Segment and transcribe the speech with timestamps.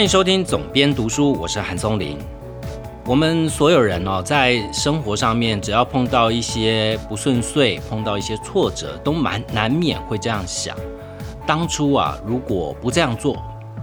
[0.00, 2.16] 欢迎收听总编读书，我是韩松林。
[3.04, 10.74] 我们所有人哦，在生活上面，只要碰到一些不顺遂，碰到一些挫折，都蛮难免会这样想：
[11.46, 13.36] 当初啊，如果不这样做，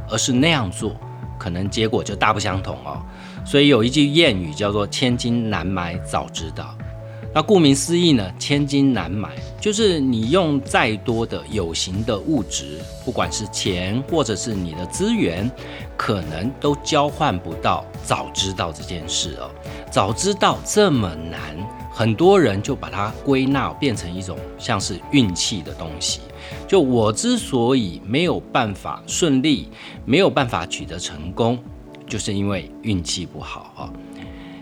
[0.10, 0.92] 而是那样做，
[1.38, 3.00] 可能结果就大不相同哦。
[3.46, 6.76] 所以有一句谚语叫做“千金难买早知道”。
[7.38, 9.30] 那顾名思义呢，千金难买，
[9.62, 15.48] 就是你用再多的有形的物质，不管是钱或者是你的资源，
[15.96, 19.52] 可能都交换不到早知道这件事哦。
[19.92, 21.40] 早知道这么难，
[21.92, 26.22] 很多人就把它归纳变成一种像是运气的东西。
[26.68, 29.70] 就我之所以没有办法顺利，
[30.06, 31.60] 没有办法取得成功，
[32.08, 33.94] 就是因为运气不好啊。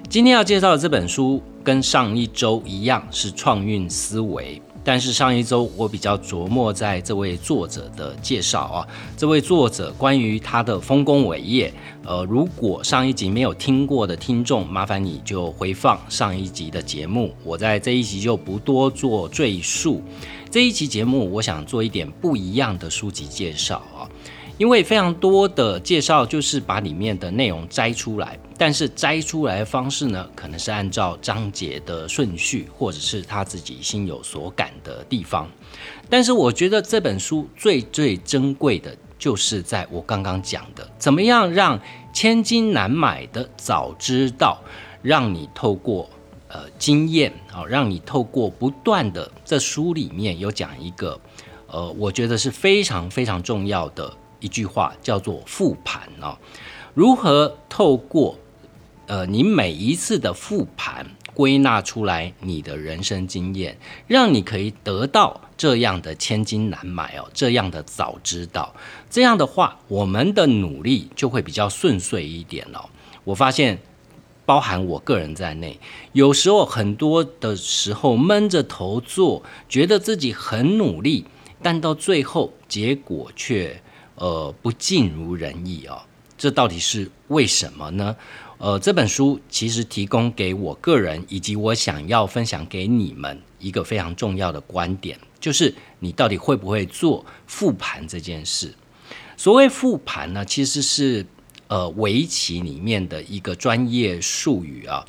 [0.10, 1.42] 今天要介绍的这本书。
[1.66, 11.74] 跟上一周一样是创运思维，但是上一周我比较琢磨在这位作者的介绍啊，这位作者关于他的丰功伟业，
[12.06, 20.04] 呃，如果上一集没有听过的听众，麻烦你就回放上一集的节目，我在这一集就不多做赘述。
[20.52, 24.06] 这一集节目我想做一点不一样的书籍介绍啊。
[24.58, 35.50] 因为非常多的介绍就是把里面的内容摘出来，但是摘出来的方式呢，可能是按照章节的顺序，或者是他自己心有所感的地方。
[36.10, 41.78] 但是我觉得这本书最最珍贵的，就是在我刚刚讲的，怎么样让
[42.14, 44.62] 千金难买的早知道，
[45.02, 46.10] 让你透过
[46.48, 51.20] 呃经验啊，让你透过不断的这书里面有讲一个，
[51.68, 54.14] 呃，我觉得是非常非常重要的。
[54.46, 56.38] 一句话叫做复盘哦，
[56.94, 58.38] 如何透过
[59.08, 68.76] 呃你每一次的复盘归纳出来你的人生经验，让你可以得到这样的千金难买哦，这样的早知道，
[69.10, 72.86] 这样的话我们的努力就会比较顺遂一点哦。
[73.24, 73.80] 我发现，
[74.46, 75.80] 包含我个人在内，
[76.14, 81.26] 有时候很多的时候闷着头做，觉得自己很努力，
[81.64, 83.82] 但到最后结果却。
[84.16, 86.02] 呃，不尽如人意哦，
[86.38, 88.16] 这到底是为什么呢？
[88.58, 98.74] 呃，这本书其实提供给我个人以及我想要分享给你们一个非常重要的观点，就是你到底会不会做复盘这件事？
[99.36, 101.26] 所谓复盘呢，其实是
[101.68, 105.06] 呃围棋里面的一个专业术语啊。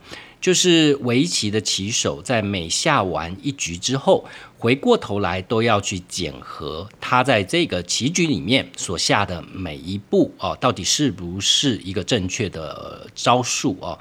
[0.46, 4.24] 就是围棋的棋手在每下完一局之后，
[4.56, 13.98] 回过头来都要去检核他在这个棋局里面所下的每一步哦，到底是不是一个正确的招数哦？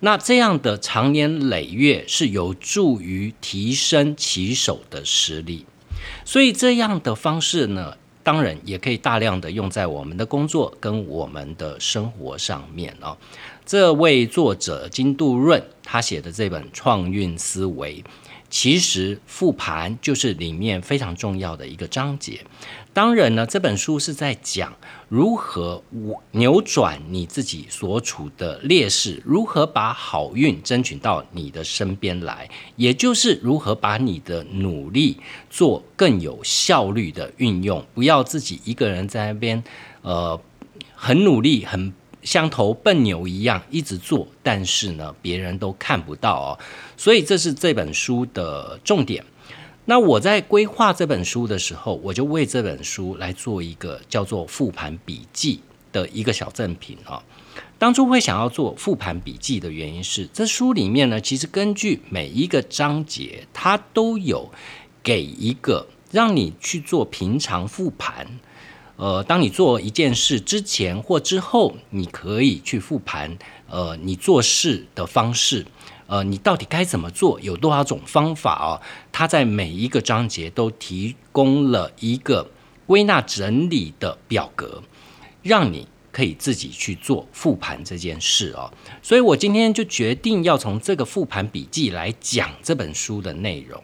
[0.00, 5.66] 那这样的长年累月是有助于提升棋手的实力，
[6.24, 13.14] 所以这样的方式呢，当然也可以大量的用在我们的工作跟我们的生活上面哦。
[13.66, 18.02] 这位作者金杜润，他写的这本《创运思维》，
[18.48, 22.40] 其实复盘就是里面非常重要的一个章节。
[22.94, 24.74] 当然呢，这本书是在讲
[25.10, 25.82] 如何
[26.30, 35.18] 扭转你自己所处的劣势，如何把好运争取到你的身边来，也就是如何把你的努力
[35.50, 39.62] 做更有效率的运用，不要自己一个人在那边，
[40.00, 40.40] 呃，
[40.94, 41.92] 很努力很。
[42.22, 46.58] 像头笨牛一样一直做，但是呢，别人都看不到哦。
[46.96, 49.24] 所以这是这本书的重点。
[49.84, 57.20] 那我在规划这本书的时候，我就为这本书来做一个叫做复盘笔记的一个小赠品哦。
[57.78, 64.48] 当初会想要做复盘笔记的原因是，这书里面呢，其实根据每一个章节，它都有
[65.02, 68.24] 给一个让你去做平常复盘。
[68.96, 73.36] 呃，当你做一件事之前或之后，你可以去复盘，
[73.68, 75.66] 呃，你做事的方式，
[76.06, 77.40] 呃，你到底该怎么做？
[77.40, 78.80] 有多少种方法哦？
[79.10, 82.50] 它在每一个章节都提供了一个
[82.86, 84.82] 归纳整理的表格，
[85.42, 88.70] 让你可以自己去做复盘这件事哦。
[89.02, 93.82] 所以我今天就决定要从这个复盘笔记来讲这本书的内容。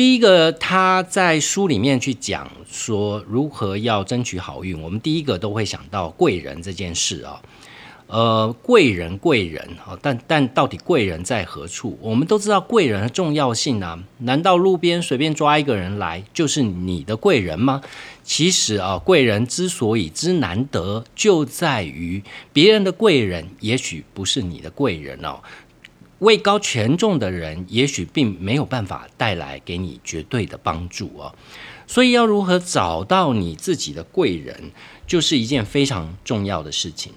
[0.00, 4.80] 第一个，他在书里面去讲说如何要争取好运。
[4.80, 7.42] 我们第一个都会想到贵人这件事啊，
[8.06, 11.98] 呃，贵人贵人啊，但但到底贵人在何处？
[12.00, 17.82] 我们都知道贵人的重要性啊，难道路边随便抓一个人来就是你的贵人吗？
[18.24, 22.22] 其实啊，贵人之所以之难得，就在于
[22.54, 25.40] 别人的贵人也许不是你的贵人哦。
[26.20, 31.34] 位高权重的人，也许并没有办法带来给你绝对的帮助哦。
[31.86, 34.70] 所以要如何找到你自己的贵人，
[35.06, 37.12] 就是一件非常重要的事情。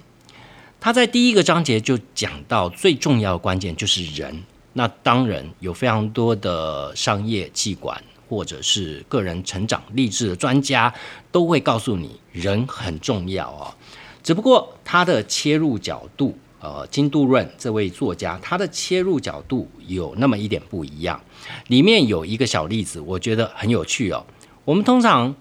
[0.80, 4.42] 他在第一个章节就讲到最重要的关键就是人。
[4.74, 10.92] 那当然有非常多的商业气管或者是个人成长励志的专家
[11.30, 13.76] 都会告诉你，人很重要啊。
[14.22, 21.20] 只不过他的切入角度，呃，金杜润这位作家他的切入角度有那么一点不一样。
[21.66, 24.24] 里面有一个小例子，我觉得很有趣哦。
[24.64, 25.34] 我们通常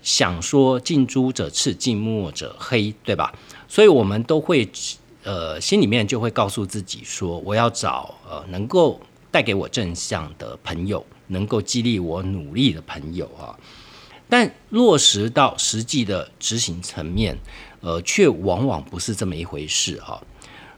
[0.00, 3.34] 想说近朱者赤，近墨者黑，对吧？
[3.68, 4.66] 所以，我们都会，
[5.22, 8.98] 呃，心里面就会告诉自己说，我要找呃能够
[9.30, 13.52] 带给我正向的朋友，能够激励我努力的朋友啊。
[14.30, 17.36] 但落实到实际的执行层面，
[17.82, 20.22] 呃，却往往不是这么一回事哈。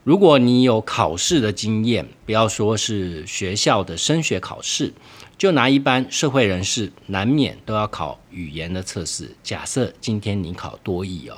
[0.07, 4.95] 如果你有考试的经验，不要说是学校的升学考试，
[5.37, 9.35] 就拿一般社会人士，难免都要考语言的测试。
[9.43, 11.37] 假设今天你考多译哦。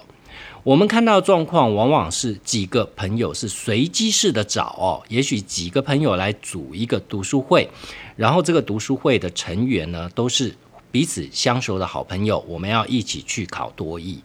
[0.64, 7.70] 我们看到状况，往往是几个朋友是随机式的找哦，也许几个朋友来组一个读书会，
[8.16, 10.54] 然后这个读书会的成员呢都是
[10.92, 14.22] 彼此相熟的好朋友，我们要一起去考多译。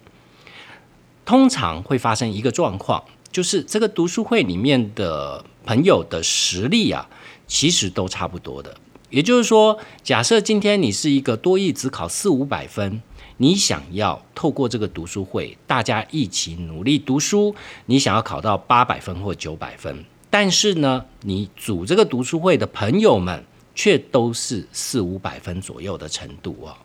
[1.23, 3.01] 通常会发生一个状况，
[3.33, 7.09] 就是这个读书会里面的朋友的实力啊，
[7.45, 8.73] 其实都差不多的。
[9.09, 13.01] 也就是说，假设今天你是一个多译只考四五百分。
[13.37, 17.53] 你想要透过这个读书会，大家一起努力读书，
[17.87, 23.43] 你想要考到八百分或九百分，但是呢，你组这个读书会的朋友们
[23.73, 26.77] 却都是四五百分左右的程度哦。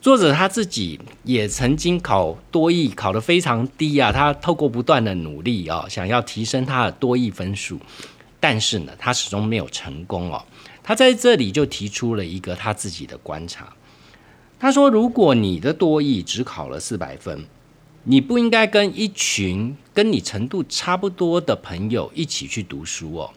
[0.00, 4.10] 作者他自己也曾经考多艺，考得非常低啊。
[4.10, 7.78] 他透过不断的努力啊，想要提升他的多艺分数，
[8.40, 10.42] 但是呢，他始终没有成功哦。
[10.82, 13.70] 他在这里就提出了一个他自己的观察。
[14.58, 17.44] 他说：“如果你的多艺只考了四百分，
[18.04, 23.30] 你不应该跟一群跟你程度差不多的朋友一起去读书哦。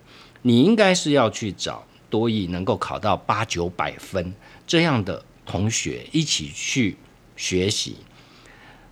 [0.43, 4.33] 你应该是要去找多艺能够考到八九百分
[4.65, 6.97] 这样的同学一起去
[7.35, 7.97] 学习。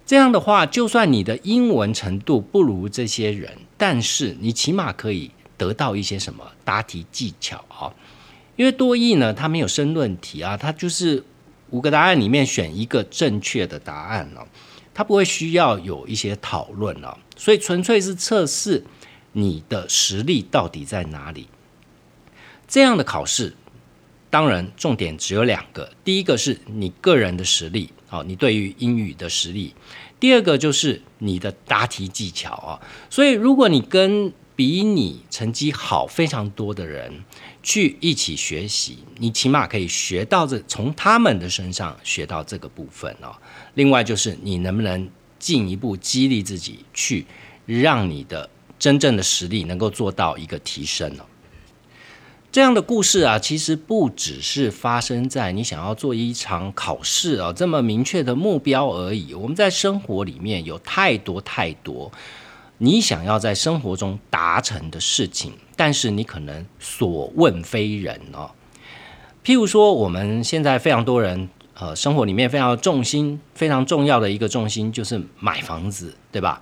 [0.06, 7.94] 这样的话，就算你的英文程度不如这些人，但是你起码可以得到一些什么答题技巧啊。
[8.56, 11.24] 因为多译呢，它没有申论题啊，它就是。”
[11.72, 14.46] 五个答案里面选一个正确的答案哦，
[14.94, 18.84] 它不会需要有一些讨论哦，所以纯粹是测试
[19.32, 21.48] 你的实力到底在哪里。
[22.68, 23.56] 这样的考试，
[24.32, 29.76] 当然重点只有两个，第一个是你个人的实力，哦，你对于英语的实力；
[30.20, 32.82] 第二个就是你的答题技巧啊。
[33.10, 37.24] 所以如果你跟比你成绩好非常多的人
[37.62, 43.36] 去一起学习，你起码可以学到这，从他们的身上学到这个部分哦。
[43.74, 47.26] 另外就是你能不能进一步激励自己，去
[47.66, 48.50] 让你的
[48.80, 51.26] 真正的实力能够做到一个提升哦。
[52.52, 59.34] 这样的故事啊，其实不只是发生在你想要做一场考试啊这么明确的目标而已。
[59.34, 62.12] 我们在生活里面有太多太多。
[62.80, 68.52] 你想要在生活中达成的事情，但是你可能所问非人哦。
[69.46, 76.62] 譬如说，我们现在非常多人，呃，生活里面非常重心非常重要的一个重心就是买房子，对吧？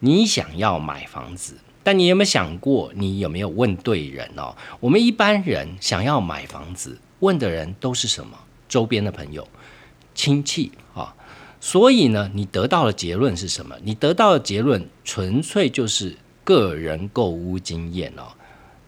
[0.00, 1.54] 你想要买房子，
[1.88, 4.54] 但你有没有想过，你有没有问对人哦？
[4.78, 8.36] 我们一般人想要买房子，问的人都是什么？
[8.68, 9.48] 周边的朋友、
[10.14, 11.14] 亲戚啊。
[11.62, 13.74] 所以呢，你得到的结论是什么？
[13.82, 16.14] 你得到的结论纯粹就是
[16.44, 18.36] 个人购物经验哦。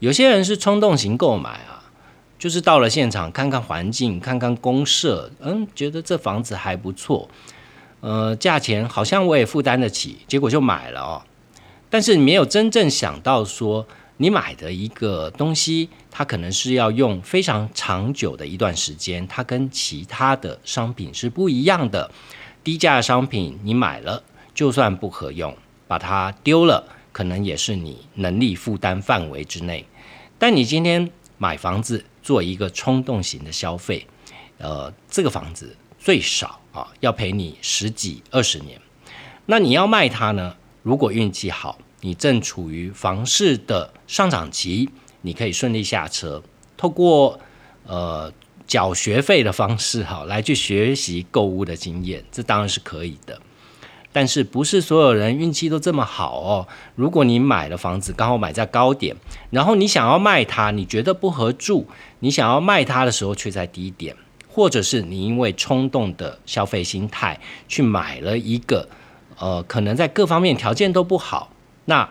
[0.01, 1.89] 有些人是冲动型购买啊，
[2.39, 7.31] 就是到了现场看看环境，看看公社，嗯，觉得这房子还不错，
[8.01, 11.23] 呃，价钱好像我也负担得起，结果就买了哦。
[11.91, 13.87] 但是你没有真正想到说，
[14.19, 22.11] 你买的一个东西，它可能是要用非常长久的一段时间，它跟其他的商品是不一样的。
[22.63, 24.23] 低价的商品你买了，
[24.55, 25.57] 就算不合用，
[25.89, 29.85] 把它丢了，可能也是你能力负担范围之内。
[30.39, 34.07] 但你今天买房子做一个冲动型的消费，
[34.59, 38.81] 呃，这个房子最少啊要陪你十几二十年。
[39.47, 40.55] 那你要卖它呢？
[40.83, 44.89] 如果运气好，你正处于房市的上涨期，
[45.23, 46.43] 你可以顺利下车，
[46.77, 47.41] 透过
[47.87, 48.33] 呃。
[48.67, 53.37] 缴学费的方式，哈，来去学习购物的经验，这当然是可以的。
[54.13, 56.69] 但是不是所有人运气都这么好哦？
[56.95, 59.17] 如果你买了房子，刚好买在高点，
[59.51, 61.89] 然后你想要卖它，你觉得不合住，
[62.21, 64.15] 你想要卖它的时候却在低点，
[64.49, 68.89] 或者是你因为冲动的消费心态去买了一个，
[69.41, 71.51] 呃，可能在各方面条件都不好，
[71.87, 72.09] 那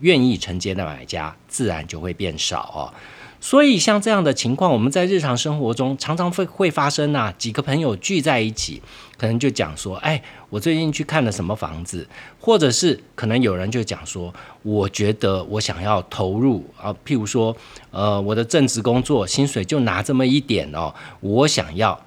[0.00, 2.92] 愿意承接的买家自然就会变少哦。
[3.40, 7.34] 所以像这样的情况，我们在日常生活中常常会会发生啊。
[7.36, 8.80] 几个朋友聚在一起，
[9.18, 12.06] 可能就讲说：“哎，我最近去看了什么房子。”
[12.38, 17.56] 或者是可能有人就讲说：“我觉得我想要投入啊，譬如说，
[17.90, 22.00] 呃，我的正职工作薪水就拿这么一点哦，我想要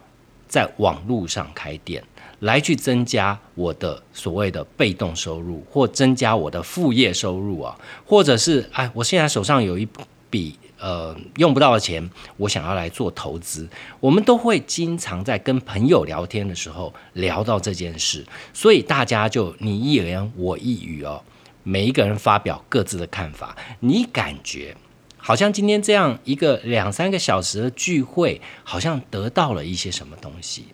[0.48, 2.02] 在网络上开店，
[2.40, 9.88] 来去增加我的所谓的被动收入，或增加我的副业收入啊，或者是哎，我现在手上有一
[10.30, 13.68] 笔。”呃，用不到的钱，我想要来做投资。
[14.02, 18.24] 我们都会经常在跟朋友聊天的时候聊到这件事，
[18.54, 21.24] 所以大家就你一言我一语哦，
[21.64, 23.56] 每一个人发表各自的看法。
[23.80, 24.76] 你感觉
[25.18, 30.66] 好像今天这样一个两三个小时的聚会，好像得到了一些什么东西，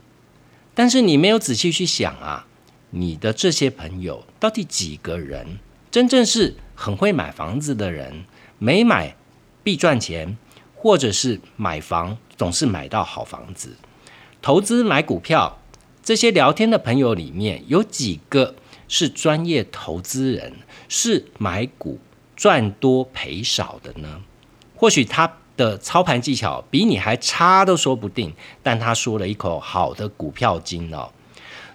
[0.74, 2.48] 但是你没有仔细去想啊，
[2.90, 5.60] 你的这些朋友到底几个人
[5.90, 8.26] 真正是很会买房子的人，
[8.58, 9.16] 没买。
[9.64, 10.40] 必赚钱，
[10.74, 13.76] 或者是买房总是买到好房子，
[14.42, 15.60] 投资买股票，
[16.02, 18.56] 这些聊天的朋友里面有几个
[18.88, 20.54] 是专业投资人，
[20.90, 22.00] 是买股
[22.36, 24.24] 赚多赔少的呢？
[24.76, 31.10] 或许他的操盘技巧比你还差都说不定，但他说了一口好的股票金哦。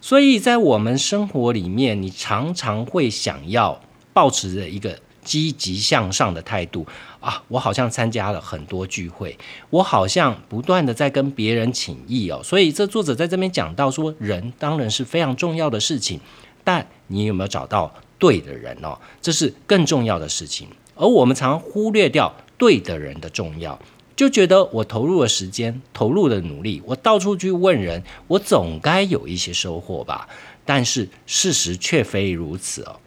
[0.01, 3.81] 所以在我们生活里面，你常常会想要
[4.13, 4.99] 保持着一个。
[5.27, 6.87] 积极向上的态度
[7.19, 7.43] 啊！
[7.49, 9.37] 我好像参加了很多聚会，
[9.71, 12.41] 我好像不断的在跟别人请益哦。
[12.45, 16.21] 所以这作者在这边讲到说，人当然是非常重要的事情，
[16.63, 18.97] 但你有没有找到对的人哦？
[19.21, 20.69] 这是更重要的事情。
[20.95, 23.79] 而我们常忽略掉对的人的重要，
[24.15, 30.29] 就觉得我投入了时间，投入了努力，我到处去问人，我总该有一些收获吧？
[30.65, 32.99] 但是事实却非如此哦。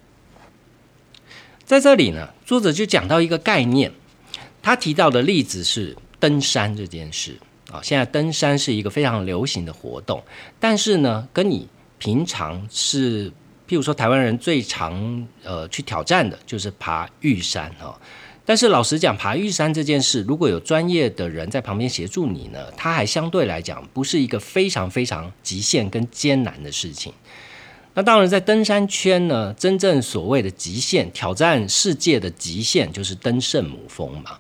[1.66, 3.92] 在这里呢，作者就讲到一个概念，
[4.62, 7.38] 他提到的例子是登山这件事
[7.72, 7.80] 啊。
[7.84, 10.24] 现在登山是一个非常流行的活动，
[10.60, 13.30] 但是呢，跟你平常是，
[13.68, 17.94] 譬如说台湾人最常呃去挑战的就是爬玉山哦。
[18.50, 27.14] 但是老实讲，爬玉山这件事，如果有专业的人在旁边协助你呢，它还相对来讲不是一个非常非常极限跟艰难的事情。
[27.94, 34.40] 那当然，在登山圈呢，真正所谓的极限挑战世界的极限，就是登圣母峰嘛。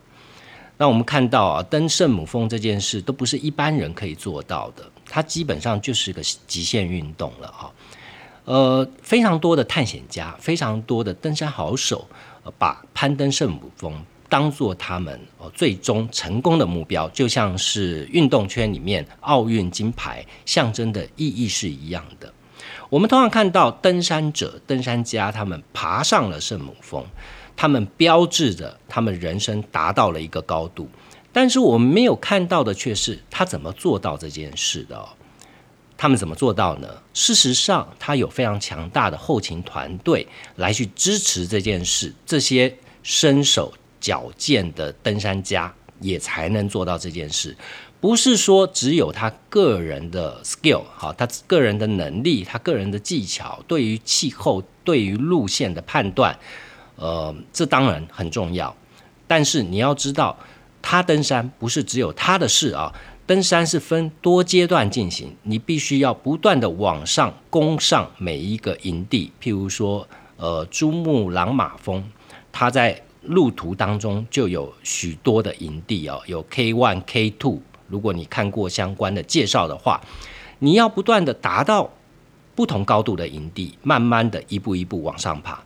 [0.77, 7.71] 那我们看到啊，登圣母峰这件事都不是一般人可以做到的，它基本上就是个极限运动了哈。
[8.45, 12.07] 呃，非常多的探险家，非常多的登山好手，
[12.57, 13.93] 把攀登圣母峰
[14.27, 22.31] 当做他们哦最终成功的目标，就像是运动圈里面奥运金牌象征的意义是一样的。
[22.89, 27.03] 我们通常看到登山者、登山家，他们爬上了圣母峰，
[27.55, 30.87] 他们标志着他们人生达到了一个高度。
[31.31, 35.07] 但是我们没有看到的却是他怎么做到这件事的。
[36.01, 36.87] 他们怎么做到呢？
[37.13, 40.25] 事实上，他有非常强大的后勤团队
[40.55, 42.13] 来去支持这件事。
[42.25, 47.53] 这些身手矫健的登山家也才能做到这件事。
[47.99, 56.33] 不是说只有他个人的 skill，好，他个人的能力，他个人的技巧，对于气候、对于路线的判断，
[56.95, 58.73] 呃，这当然很重要。
[59.27, 60.39] 但是你要知道，
[60.81, 62.95] 他登山不是只有他的事啊，
[63.29, 69.31] 登山是分多阶段进行，你必须要不断的往上攻上每一个营地。
[69.39, 70.07] 譬如说，
[70.37, 72.03] 呃，珠穆朗玛峰，
[72.51, 77.59] 它在路途当中就有许多的营地哦，有 K one、K two。
[77.87, 80.01] 如果你看过相关的介绍的话，
[80.57, 81.87] 你要不断的达到
[82.55, 85.63] 不同高度的营地，慢慢的一步一步往上爬。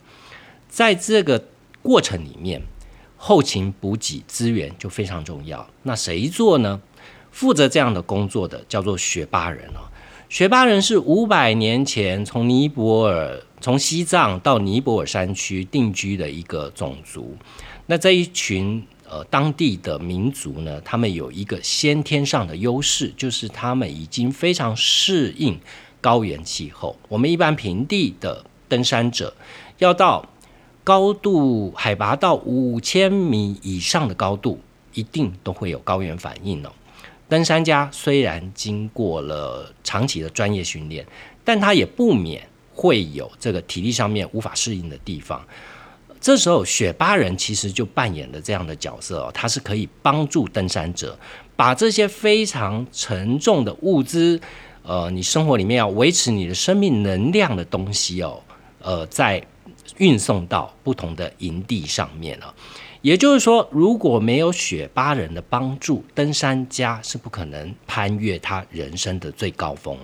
[0.67, 1.41] 在这个
[1.81, 2.61] 过程里面，
[3.15, 5.65] 后勤补给资源就非常重要。
[5.83, 6.81] 那谁做呢？
[7.33, 9.91] 负责这样的工作的叫做雪巴人哦。
[10.29, 17.35] 雪巴人是五百年前从尼泊尔、从西藏到尼泊尔山区定居的一个种族。
[17.87, 18.81] 那这一群。
[19.05, 25.59] 呃，当地的民族呢，他们有一个先天上的优势，就是他们已经非常适应
[26.01, 26.97] 高原气候。
[27.09, 29.35] 我们一般平地的登山者，
[29.77, 30.27] 要到
[30.83, 34.59] 高度海拔到五千米以上的高度，
[34.95, 36.71] 一定都会有高原反应哦。
[37.29, 41.05] 登山家虽然经过了长期的专业训练，
[41.43, 45.43] 但他也不免会有这个体力上面无法适应的地方。
[46.21, 51.17] 这时候，雪巴人其实就扮演了这样的角色哦，他是可以帮助登山者
[51.55, 54.39] 把这些非常沉重的物资，
[54.83, 58.41] 呃，你生活里面要维持你的生命能量的东西哦，
[58.79, 59.45] 呃，在
[59.97, 62.53] 运送到不同的营地上面了。
[63.03, 69.97] 也就是说，如果没有雪巴人的帮助，登山家是不可能攀越他人生的最高峰。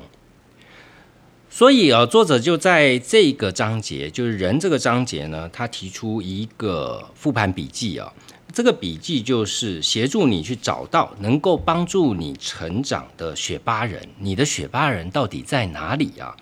[1.49, 8.11] 所以啊，作者就在这个章节，就是人这个章节呢，他提出一个复盘笔记啊。
[8.51, 16.35] 这个笔记就是协助你去找到能够帮助你成长的雪巴人，你的雪巴人到底在哪里啊？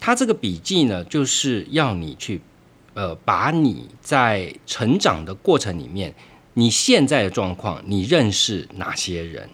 [0.00, 2.40] 他这个笔记呢，就是要你去。
[2.94, 6.14] 呃，把你在成长的过程里面，
[6.54, 9.48] 你现在的状况，你认识哪些人，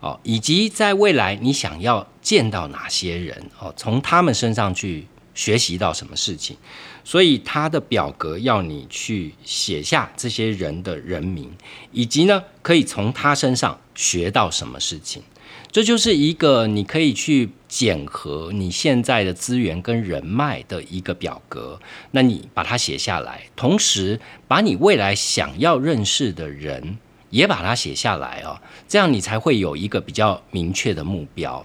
[0.00, 6.56] 哦，以及在未来你想要见到哪些人，哦，从他们身上去学习到什么事情，
[7.02, 11.50] 所以他的表格要你去写下这些人的人名，
[11.92, 15.22] 以及呢，可以从他身上学到什么事情。
[15.70, 21.78] 这就是一个你可以去检核你现在的资源跟人脉的一个表格，
[22.12, 26.96] 那你把它写下来，同时把你未来想要认识的人
[27.28, 31.64] 也把它写下来哦，这样你才会有一个比较明确的目标。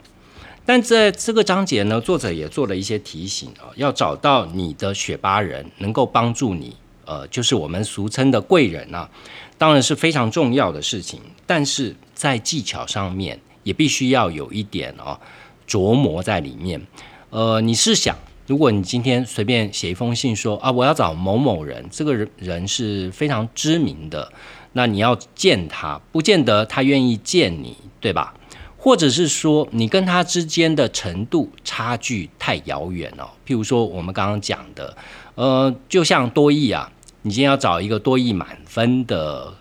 [0.65, 6.75] 但在这个章节呢，作者也做了一些提醒啊，要找到你的雪巴人能够帮助你，
[7.05, 9.09] 呃，就是我们俗称的贵人啊，
[9.57, 13.39] 当然是非常重要的事情，但是在技巧上面。
[13.63, 15.19] 也必须要有一点哦
[15.67, 16.81] 琢磨在里面。
[17.29, 18.15] 呃，你是想，
[18.45, 24.31] 如果你今天随便写一封信说啊，我要找某某人，这个人人是非常知名的，
[24.73, 28.35] 那你要见他，不见得他愿意见你，对吧？
[28.77, 33.29] 或者是说，你跟他之间的程度差距太遥远哦。
[33.47, 34.97] 譬如说，我们刚刚讲的，
[35.35, 36.91] 呃，就像多益啊，
[37.21, 39.53] 你今天要找一个多益满分的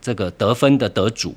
[0.00, 1.32] 这个得分的得主。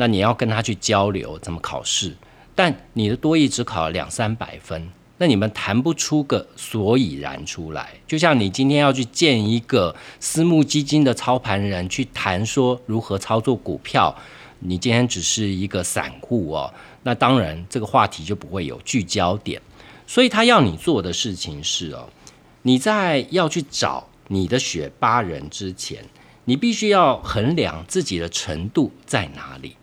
[0.00, 2.16] 那你要跟他去交流怎么考试，
[2.54, 7.94] 但你的多益只考了两三百分，那你们谈不出个所以然出来。
[8.06, 14.14] 就像你今天要去见一个私募基金的操盘人，去谈说如何操作股票，
[14.60, 19.60] 你今天只是一个散户哦，那当然这个话题就不会有聚焦点。
[20.06, 22.08] 所以他要你做的事情是哦，
[22.62, 26.04] 你在要去找你的雪巴人之前，
[26.44, 29.74] 你必须要衡量自己的程度在哪里。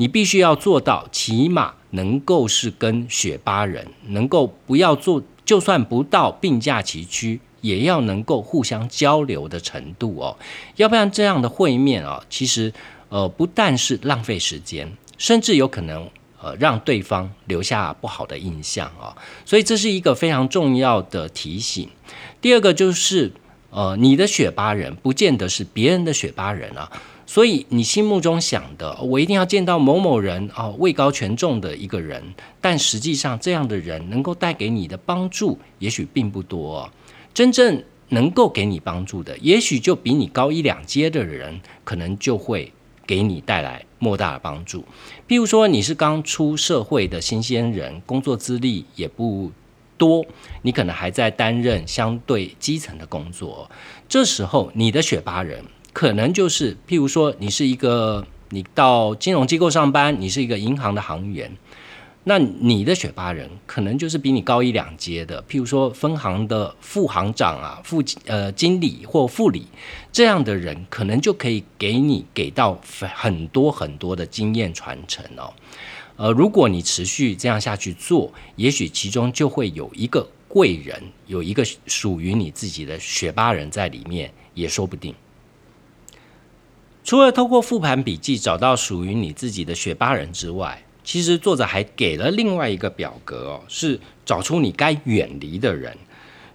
[0.00, 10.36] 你必须要做到，起码能够是跟雪巴人能够不要做，就算不到并驾齐驱，也要能够互相交流的程度哦。
[10.76, 12.72] 要不然这样的会面啊，其实
[13.08, 16.08] 呃不但是浪费时间，甚至有可能
[16.40, 19.16] 呃让对方留下不好的印象啊。
[19.44, 21.88] 所以这是一个非常重要的提醒。
[22.40, 23.32] 第二个就是
[23.70, 26.88] 呃你的雪巴人不见得是别人的雪巴人啊。
[27.28, 32.22] 所以你心目中想的，我一定要见到某某人啊，位高权重的一个人，
[32.58, 36.90] 但实际上这样的人能够带给你的帮助，也许并不多。
[37.34, 42.72] 真正能够给你帮助的，也许就比你高一两阶的人，可能就会
[43.06, 44.82] 给你带来莫大的帮助。
[45.28, 49.52] 譬如说，你是刚出社会的新鲜人，工作资历也不
[49.98, 50.24] 多，
[50.62, 53.70] 你可能还在担任相对基层的工作，
[54.08, 55.62] 这时候你的选拔人。
[55.92, 61.50] 可能就是，譬如说，你是一个，你到金融机构上班，你是一个银行的行员，
[62.24, 69.66] 那你的选拔人可能就是比你高一两阶的，譬如说分行的副行长啊、副呃经理或副理
[70.12, 72.78] 这样的人，可能就可以给你给到
[73.14, 75.52] 很多很多的经验传承哦。
[76.16, 85.14] 呃，如果你持续这样下去做，也许其中就会有一个贵人，有一个属于你自己的雪巴人在里面，也说不定。
[87.04, 95.96] 除了透过复盘笔记找到属于你自己的雪巴人之外，其实作者还给了另外一个表格哦，是找出你该远离的人，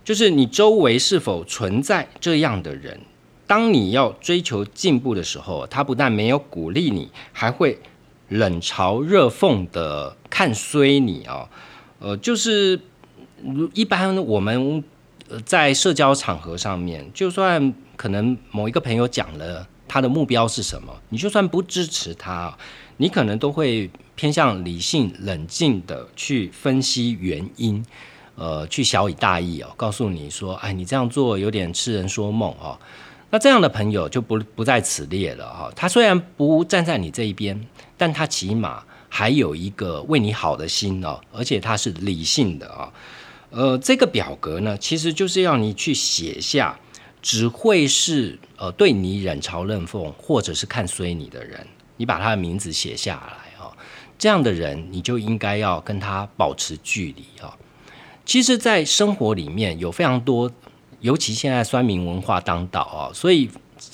[0.03, 2.99] 就是你周围是否存在这样的人。
[3.47, 7.79] 当你要追求进步的时候，他不但没有鼓励你，还会
[8.29, 11.49] 冷嘲热讽的看衰你哦。
[11.99, 12.79] 呃，就是
[13.73, 14.83] 一般我们
[15.43, 19.67] 在社交场合上面，就算可能某一个朋友讲了。
[19.93, 20.91] 他的目标是什么？
[21.09, 22.57] 你就算不支持他，
[22.97, 27.85] 你可能都会偏向理性、冷静的去分析原因，
[28.33, 32.75] 呃，去小以大义哦，告诉你说，哎，你这样做有点痴人说梦哦。
[33.29, 35.71] 那这样的朋友就不不在此列了哈。
[35.75, 37.63] 他虽然不站在你这一边，
[37.95, 42.91] 但他起码还有一个为你好的心哦，而且他是理性的啊。
[43.51, 46.79] 呃，这个表格呢，其实就是要你去写下。
[47.23, 51.65] 只会是呃对你冷嘲热讽或者是看衰你的人，
[51.97, 53.71] 你把他的名字写下来哦。
[54.19, 57.57] 这样的人你就应该要跟他保持距离啊。
[58.25, 60.51] 其实，在生活里面有非常多，
[60.99, 63.49] 尤其现在酸民文化当道啊，所以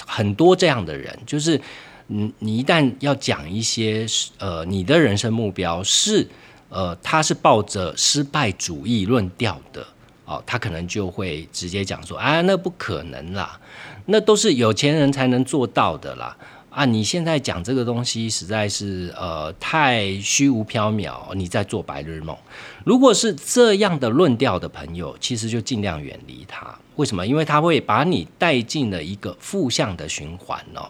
[0.05, 1.59] 很多这样的人，就是
[2.07, 4.05] 你你一旦要讲一些
[4.37, 6.27] 呃你的人生目标是
[6.69, 9.85] 呃他是抱着失败主义论调的
[10.29, 13.59] 哦，他可能就会直接讲说啊那不可能啦，
[14.05, 16.37] 那都是有钱人才能做到的啦。
[16.69, 22.37] 啊，你现在讲这个东西实在是呃太虚无缥缈，你在做白日梦。
[22.83, 26.67] 如果是这样的论调的朋友，其实就尽量远离他。
[26.95, 27.25] 为什么？
[27.25, 30.87] 因为他会把你带进了一个负向的循环哦。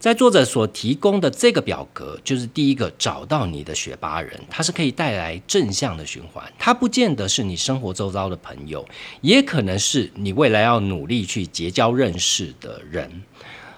[0.00, 6.42] 在作者所提供的这个表格，就是第一个找到你的学霸人，他是可以带来正向的循环。
[6.58, 8.82] 他不见得是你生活周遭的朋友，
[9.20, 13.22] 也可能是你未来要努力去结交认识的人。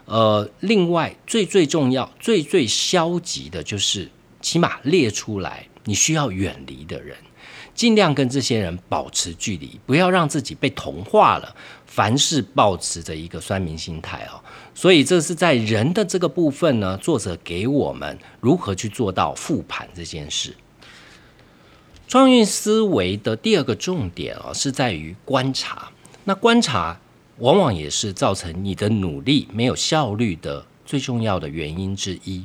[0.05, 4.09] 呃，另外最最重要、最最消极的就是，
[4.41, 7.17] 起码列出来你需要远离的人，
[7.75, 11.57] 尽量跟这些人保持距离，不要让自己被同化了。
[11.85, 14.41] 凡事保持着一个酸民心态哦，
[14.75, 20.55] 所以这是在人的这个部分呢，作者给我们如何去做到复盘这件事。
[22.09, 25.91] 创运思维的第二个重点啊，是在于观察。
[26.25, 26.99] 那观察。
[27.39, 32.45] 往往也是造成你的努力没有效率的最重要的原因之一，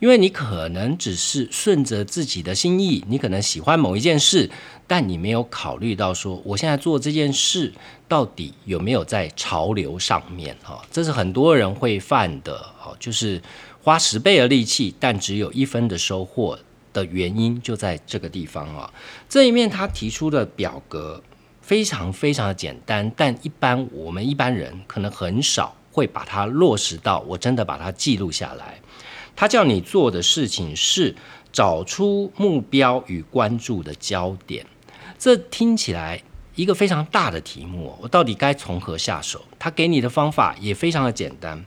[0.00, 4.50] 因为你可能只是顺着自己的心意，你可能喜欢某一件事，
[4.86, 7.72] 但你没有考虑到说，我现在做这件事
[8.08, 10.82] 到底有没有在潮流上面哈？
[10.90, 13.40] 这是很多人会犯的哦，就是
[13.82, 16.58] 花十倍的力气，但只有一分的收获
[16.92, 18.92] 的原因就在这个地方啊。
[19.28, 21.22] 这一面他提出的表格。
[21.62, 28.80] 非常非常的简单，但一般我们一般人可能很少会把它落实到我真的把它记录下来。
[29.40, 31.16] 他叫你做的事情是
[31.50, 34.66] 找出目标与关注的焦点，
[35.18, 36.22] 这听起来
[36.56, 39.42] 一个非常大的题目，我到底该从何下手？
[39.58, 41.64] 他给你的方法也非常的简单，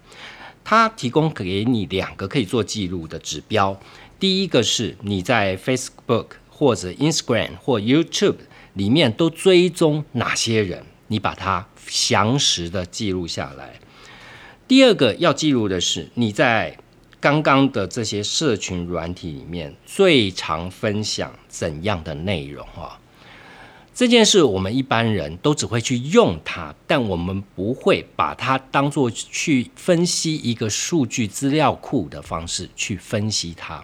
[0.64, 3.76] 他提供给你两个可以做记录的指标，
[4.20, 8.38] 第一个是你在 Facebook 或者 Instagram 或 YouTube。
[8.76, 10.84] 里面都追踪哪些人？
[11.08, 13.80] 你把它详实的记录下来。
[14.68, 16.78] 第二个要记录的是你在
[17.24, 23.00] 刚刚的这些社群软体里面最常分享怎样的内容啊？
[23.96, 33.82] 这件事我们一般人都只会去用它，但我们不会把它当做去分析一个数据资料库的方式去分析它。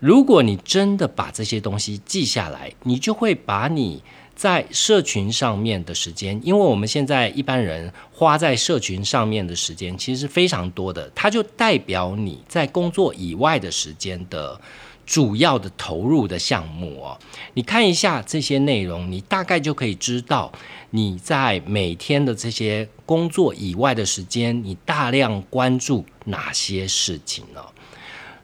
[0.00, 4.02] 如果你真的把这些东西记下来，你就会把你。
[4.38, 14.58] 在社群上面的时间，因为我们现在一般人花在社群上面的时间其实是非常多的，它就代表你在工作以外的时间的
[15.04, 17.18] 主要的投入的项目哦。
[17.54, 20.52] 你看一下这些内容，你大概就可以知道
[20.90, 27.60] 你在每天的这些工作以外的时间，你大量关注哪些事情呢？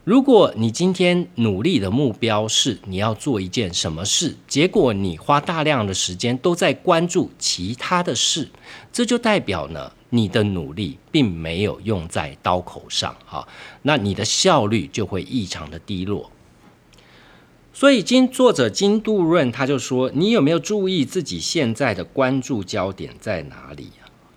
[0.04, 8.50] 如果你今天努力的目标是你要做一件什么事，结果你花大量的时间都在关注其他的事，
[8.92, 13.48] 这就代表呢你的努力并没有用在刀口上啊，
[13.80, 16.30] 那你的效率就会异常的低落。
[17.72, 23.88] 所以，经作者金度润他就说：“你有没有注意自己现在的关注焦点在哪里？”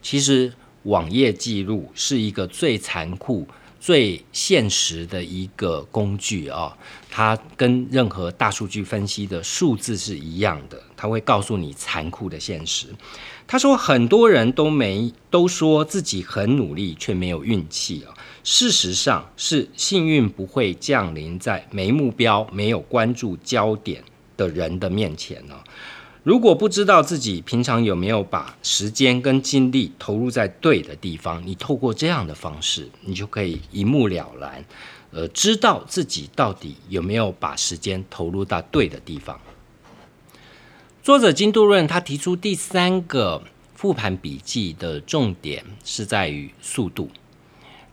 [0.01, 0.53] 其实，
[0.83, 3.45] 网页记录是一个最残酷。
[3.79, 6.77] 最现实的一个工具啊，
[7.09, 12.87] 它跟任何大数据分析的数字是一样的，它会告诉你残酷的现实。
[13.45, 18.13] 他说，很多人都没都说自己很努力，却没有运气啊。
[18.43, 24.03] 事实上，是幸运不会降临在没目标、没有关注焦点
[24.35, 25.55] 的人的面前呢。
[26.27, 34.65] 如果不知道自己平常有没有把时间跟精力投入在对的地方，你透过这样的方式，你就可以一目了然，
[35.11, 39.39] 呃，知道自己到底有没有把时间投入到对的地方。
[41.01, 43.41] 作者金度润他提出第三个
[43.73, 47.07] 复盘笔记的重点是在于速度。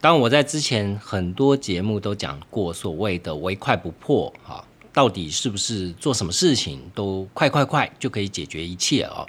[0.00, 4.64] 当我在之前很多节目都讲过所谓的“唯快不破”哈。
[4.94, 9.26] 到底是不是做什么事情都快快快就可以解决一切哦？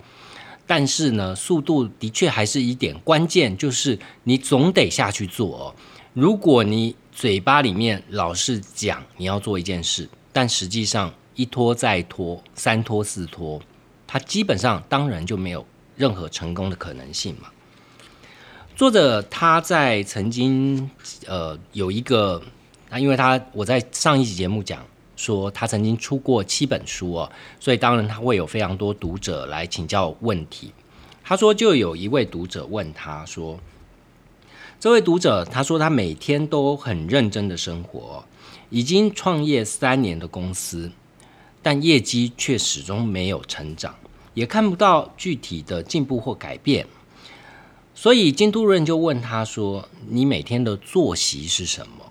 [0.67, 5.75] 但是呢，速度的确还是一点关键，就是你总得下去做哦。
[6.13, 13.60] 如果你嘴巴里面老是讲你要做一件事，但实际上一拖再拖，三拖四拖，
[14.06, 17.49] 它基本上当然就没有任何成功的可能性嘛。
[18.75, 20.88] 作者他在曾经
[21.25, 22.39] 呃有一个，
[22.89, 24.86] 那因为他我在上一集节目讲。
[25.15, 30.71] 说他曾经出过七本书哦，所以当然他会有非常多读者来请教问题。
[31.23, 33.60] 他说，就有一位读者问他说
[34.80, 38.23] ：“这位读者他说他每天都很认真的生活，
[38.69, 40.91] 已经创业三年的公司，
[41.63, 43.95] 但业绩却始终没有成长，
[44.36, 46.86] 也看不到具体的进步或改变。
[47.95, 52.04] 所以金都润就问他说：‘你每天的作息是什么？’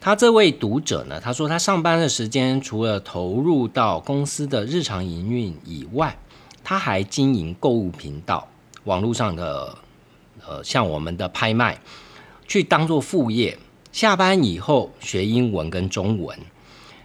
[0.00, 6.16] 他这位读者呢，他说他上班的时间除了投入到公司的日常营运以外，
[6.62, 8.48] 他还经营购物频道，
[8.84, 9.78] 网络上的
[10.46, 11.80] 呃像我们的拍卖，
[12.46, 13.58] 去当做副业。
[13.92, 16.38] 下班以后学英文跟中文，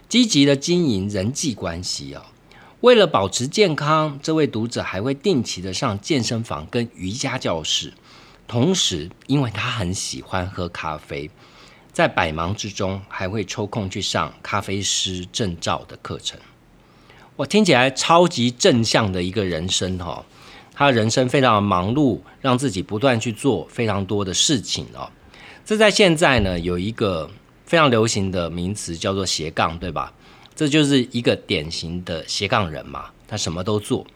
[0.08, 2.26] 积极的经营人际关系啊。
[2.82, 7.94] 为了保持健康，这位读者还会定期的上健身房跟瑜伽教室。
[8.46, 11.30] 同时，因为他很喜欢喝咖啡。
[11.92, 16.40] 在百忙之中，还会抽空去上咖啡师证照的课程。
[17.36, 20.24] 我听起来超级正向的一个人生哈，
[20.72, 25.10] 他人生非常忙碌，让自己不断去做非常多的事情哦。
[25.66, 27.30] 这在现在呢，有一个
[27.66, 30.14] 非常流行的名词叫做斜杠，对吧？
[30.54, 34.06] 这就是一个典型的斜杠人嘛，他什么都做，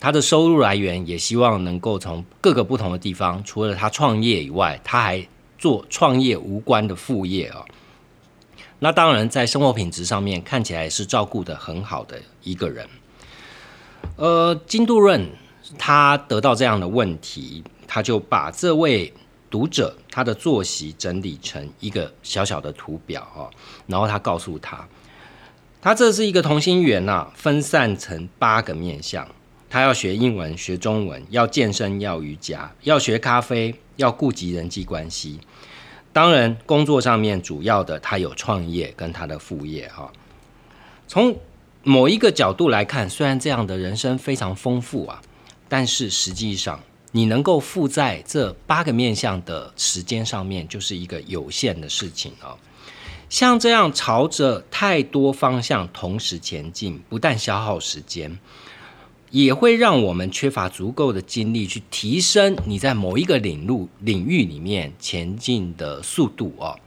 [0.00, 5.28] 他的收入来源也希望能够从各个不同的地方，除了他创业以外，他还。
[5.58, 7.64] 做创业无关的副业啊，
[8.78, 12.88] 那当然在生活品质上面看起来是照顾的很好的一个人。
[14.16, 15.28] 呃，金度润
[15.76, 19.12] 他得到这样的问题，他就把这位
[19.50, 23.50] 读者他的作息整理成一个小小的图表啊，
[23.86, 24.88] 然后他告诉他，
[25.82, 29.26] 他这是一个同心圆呐，分散成八个面向。
[29.70, 35.38] 他要学英文，学中文，要健身，要瑜伽，要学咖啡，要顾及人际关系。
[36.18, 40.12] 当然，工作上面主要的，他有创业跟他的副业哈。
[41.06, 41.38] 从
[41.84, 45.22] 某一个角度来看，虽然这样的人生非常丰富啊，
[45.68, 46.80] 但是实际上，
[47.12, 52.58] 你能够负在这八个面向的时间上面，就是一个有限的事情啊。
[53.30, 58.36] 像这样朝着太多方向同时前进，不但消耗时间。
[59.30, 66.78] 也会让我们缺乏足够的精力去提升你在某一个领路领域里面前进的速度哦。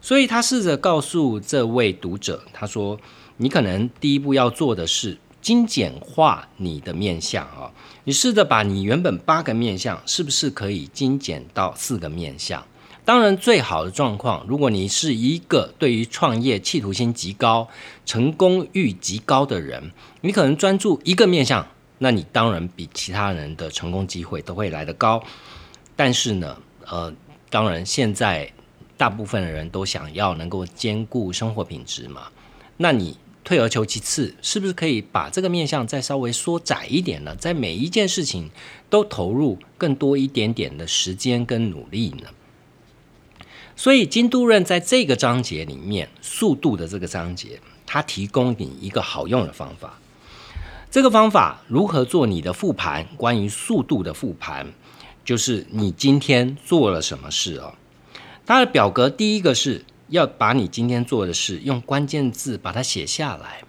[0.00, 2.98] 所以他试着告诉这位读者，他说
[3.38, 7.72] ：“你可能第一步要做的是精简化你的面相啊，
[8.04, 12.64] 你试着把你原本八个面相，是不是可以精简到四个面相？
[13.04, 17.68] 当然，最好的状况，如果你是一个对于创业企图心极高、
[18.04, 21.66] 成功欲极高的人，你可能专注一个面相。”
[21.98, 25.22] 那你当然比其他人的成功机会都会来得高，
[25.94, 27.12] 但是呢，呃，
[27.48, 28.52] 当然现在
[28.96, 32.28] 大部分的人都想要能够兼顾生活品质嘛。
[32.76, 37.34] 那你退而求其次，是不是可以把这个面向再稍微缩窄一点呢？
[37.36, 38.50] 在每一件事情
[38.90, 42.28] 都投入更多一点点的时间跟努力呢？
[43.74, 49.98] 所以金都任在这个章节里面，速度的这个章节，它提供你一个好用的方法。
[50.90, 53.06] 这个方法如何做你的复盘？
[53.16, 54.72] 关于速度的复盘，
[55.24, 57.74] 就是你今天做了什么事哦。
[58.46, 63.62] 它的表格第一个是要把你今天做的事用关键字把它写下来。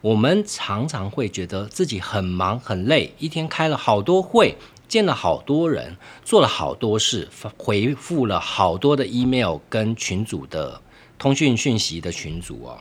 [0.00, 4.56] 我们常常会觉得自己很忙很累，一天开了好多会，
[4.88, 7.28] 见了好多人，做了好多事，
[7.58, 10.80] 回复了好多的 email 跟群组的
[11.18, 12.78] 通讯讯息的群组哦。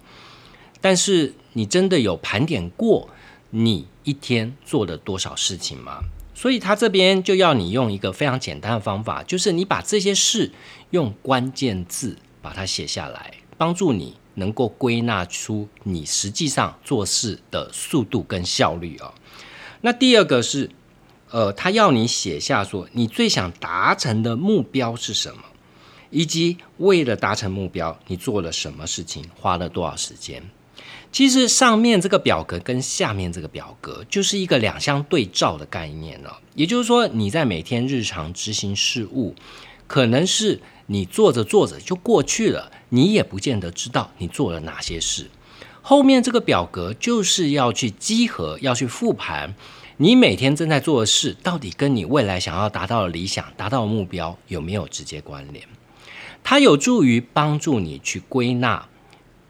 [0.80, 3.10] 但是你真的有盘点过？
[3.52, 6.00] 你一天做了多少事情吗？
[6.36, 10.52] 所以他这边就要你用一个非常简单的方法，就是你把这些事
[10.92, 19.14] 用关键字把它写下来，帮助你能够归纳出你实际上做事的速度跟效率哦。
[19.82, 20.70] 那第二个是，
[21.32, 25.44] 呃，他要你写下说你最想达成的目标是什么，
[26.10, 30.42] 以及为了达成目标你做了什么事情，花了多少时间。
[31.12, 36.40] 其实上面这个表格跟下面这个表格就是一个两相对照的概念了。
[36.54, 39.34] 也就是说，你在每天日常执行事务，
[39.88, 45.32] 可能是你做着做着就过去了，你也不见得知道你做了哪些事。
[45.82, 49.56] 后面这个表格就是要去集合，要去复盘，
[49.98, 55.66] 你每天正在做的事，到底跟你未来想要达到的理想、达到的目标有没有直接关联？
[56.44, 58.88] 它有助于帮助你去归纳，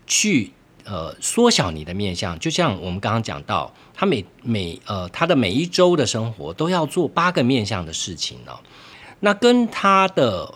[0.08, 0.54] 去。
[0.90, 8.52] 呃，缩小你的面相，就像我们刚刚讲到，他每每呃他的每一周的生活都要做八个面相的事情呢。
[9.20, 10.52] 那跟他的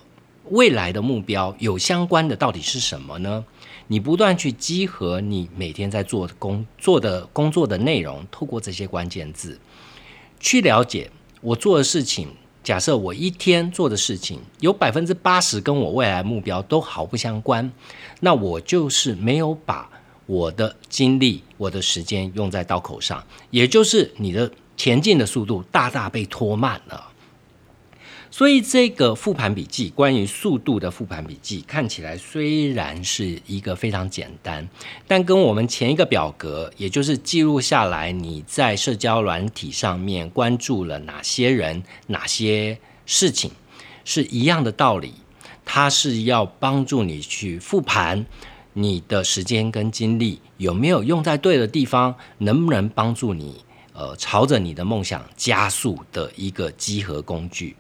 [0.49, 3.45] 未来的目标有相关的到底是什么呢？
[3.87, 9.59] 你不断去集合你每天在做工做的工作的内容，透过这些关键字
[10.39, 12.27] 去了解我做的事情。
[12.63, 17.69] 假设我一天做的事情有百分之八十跟我未来目标都毫不相关，
[18.21, 19.89] 那我就是没有把
[20.25, 27.09] 我的精力、我的时间用在刀口上，也就是你的前进的速度大大被拖慢了。
[28.31, 34.67] 所以这个复盘笔记，关于速度的复盘笔记，看起来虽然是一个非常简单，
[35.07, 43.51] 但跟我们前一个表格，也就是记录下来你在社交软体上面关注了哪些人、哪些事情，
[44.03, 45.13] 是一样的道理。
[45.63, 48.25] 它是要帮助你去复盘
[48.73, 57.75] 你的时间跟精力有没有用在对的地方，能不能帮助你呃朝着你的梦想加速的一个集合工具。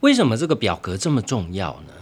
[0.00, 1.92] 为什么这个表格这么重要呢？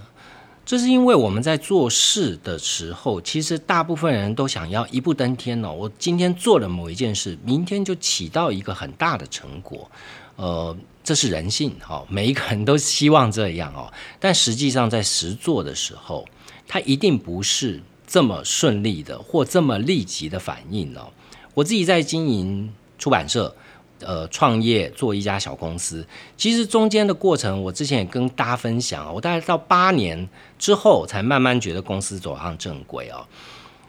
[0.64, 5.72] 这是因为我们在做事的时候，其实大部分人都想要一步登天哦。
[5.72, 9.90] 我今天做了某一件事，明天就起到一个很大的成果。
[10.36, 13.90] 呃，这是人性哈，每一个人都希望这样哦。
[14.20, 16.26] 但实际上在实做的时候，
[16.68, 21.10] 它一定不是这么顺利的，或这么立即的反应哦。
[21.54, 23.56] 我自己在经营出版社。
[24.00, 33.26] 呃，创业做一家小公司，其实中间的过程，我之前也跟大家分享，我大概到八年之后，才慢慢觉得公司走上正轨哦。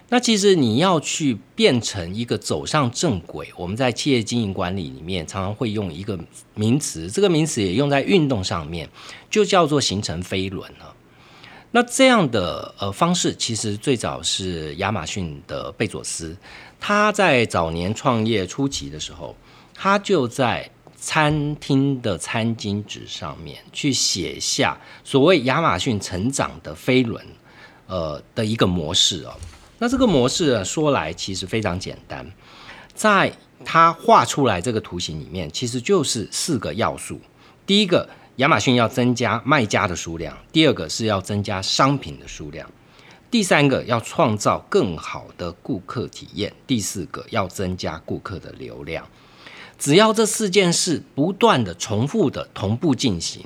[0.10, 6.20] 那其实你要去变成一个走上正轨，我们在企业经营管理里面常常会用一个
[6.56, 8.90] 名词，这个名词也用在运动上面，
[9.30, 10.96] 就叫做形成飞轮了。
[11.72, 16.36] 那这样的呃方式，其实最早是亚马逊的贝佐斯，
[16.80, 19.36] 他在早年创业初期的时候。
[19.82, 27.26] 他就在餐厅的餐巾纸上面去写下所谓亚马逊成长的飞轮，
[27.88, 29.32] 呃的一个模式哦。
[29.78, 32.30] 那这个模式说来其实非常简单，
[32.94, 33.32] 在
[33.64, 37.22] 他画出来这个图形里面，其实就是四个要素：
[37.66, 42.66] 第一个，亚马逊要增加卖家的数量；第二个是要增加商品的数量；
[43.30, 49.06] 第三个要创造更好的顾客体验；第四个要增加顾客的流量。
[49.78, 53.46] 只要这四件事不断的重复的同步进行，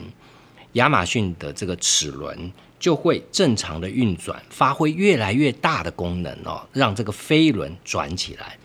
[0.73, 8.59] 亚马逊的这个齿轮就会正常的运转，发挥越来越大的功能哦，让这个飞轮转起来。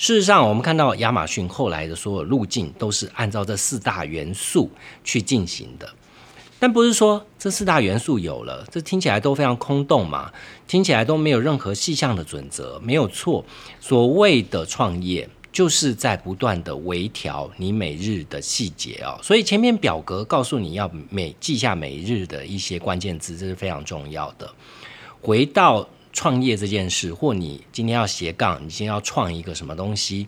[0.00, 4.70] 事实上，我们看到亚马逊后来的所有路径都是按照这四大元素
[5.04, 5.86] 去进行的，
[6.58, 10.32] 但不是说这四大元素有了，这听起来都非常空洞嘛，
[10.66, 13.44] 听起来都没有任何细项的准则，没有错。
[13.78, 15.28] 所谓的创业。
[15.52, 24.48] 就是在不断的微调你每日的细节啊，所以前面表格告诉你要每记下每日的一些关键字，这是非常重要的。
[25.20, 30.26] 回到创业这件事，或你今天要斜杠，你今天要创一个什么东西，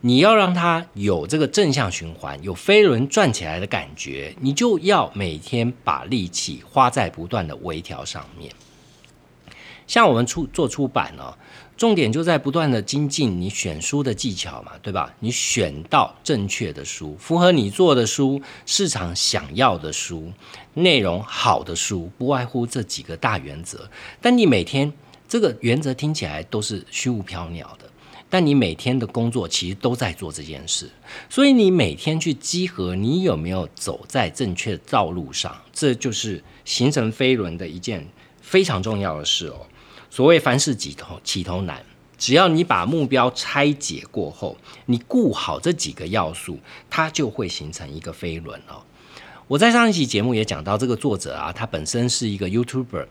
[0.00, 8.52] 你要让它有这个正向循环，有飞轮转起来的感觉，你就要每天把力气花在不断的微调上面。
[9.86, 11.34] 像我们出做出版呢。
[11.78, 15.14] 重点就在不断的精进你选书的技巧嘛，对吧？
[15.20, 20.32] 你选到正确的书，符合你做的书，市场想要的书，
[20.74, 23.88] 内容好的书，不外乎这几个大原则。
[24.20, 24.92] 但你每天
[25.28, 27.90] 这个原则听起来都是虚无缥缈的，
[28.30, 30.90] 但你每天的工作其实都在做这件事。
[31.28, 35.54] 所以你每天去集合，你有没有走在正确道路上？
[35.70, 38.08] 这就是形成飞轮的一件
[38.40, 39.66] 非常重要的事哦。
[40.10, 41.84] 所谓凡事起头起头难，
[42.16, 48.82] 只要你把目标拆解过后，你顾好这几个要素，它就会形成一个飞轮哦。
[49.46, 53.06] 我在上一期节目也讲到，这个作者啊，他本身是一个 YouTuber，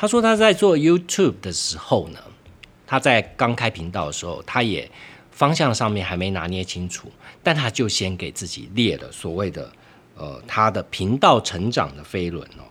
[0.00, 2.18] 他说他在做 YouTube 的时候呢，
[2.86, 4.90] 他在刚开频道的时候，他也
[5.30, 7.12] 方向上面还没拿捏清楚，
[7.42, 9.70] 但他就先给自己列了所谓的
[10.16, 12.64] 呃他的频道成长的飞轮哦。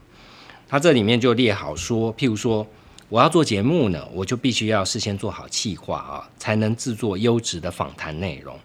[0.67, 2.65] 他这里面就列好说，譬如说。
[3.09, 8.55] 我要做节目呢，我就必须要事先做好企划啊，才能制作优质的访谈内容。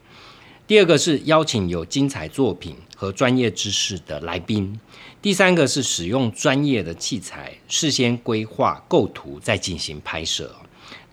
[0.67, 4.79] 第二个是邀请有精彩作品和专业知识的来宾。
[5.25, 10.55] 第三个是使用专业的器材，事先规划构图再进行拍摄。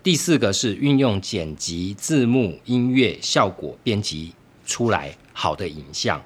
[0.02, 4.34] 第四个是运用剪辑、字幕、音乐效果编辑
[4.66, 6.22] 出来好的影像。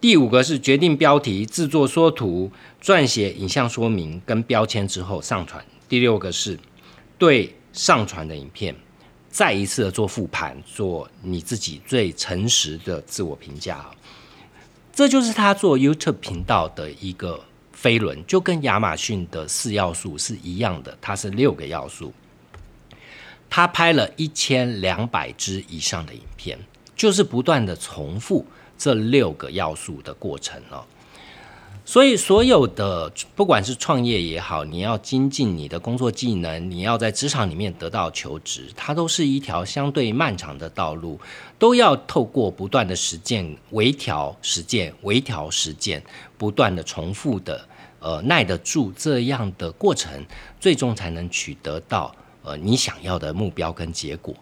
[0.00, 2.48] 第五个是决定标题、制作缩图、
[2.80, 5.66] 撰写影像说明跟标签之后上传。
[5.88, 6.56] 第六个是
[7.18, 8.72] 对上传的影片
[9.28, 13.84] 再一次的做复盘，做你自己最诚实的自我评价。
[15.00, 17.40] 这就是他做 YouTube 频道的一个
[17.72, 22.12] 飞轮，就跟亚马逊的四要素是一样的，它是六个要素。
[23.48, 26.58] 他拍了一千两百支以上的影片，
[26.94, 28.44] 就是不断的重复
[28.76, 30.86] 这六个要素的过程了。
[31.90, 41.18] 所以，所有的不管是创业也好，你要精进你的工作技能，你要在职场里面得到求职，它都是一条相对漫长的道路，
[41.58, 46.00] 都要透过不断的实践、微调实践、微调实践，
[46.38, 47.60] 不断的重复的，
[47.98, 50.24] 呃，耐得住这样的过程，
[50.60, 52.14] 最终才能取得到
[52.44, 54.32] 呃你想要的目标跟结果。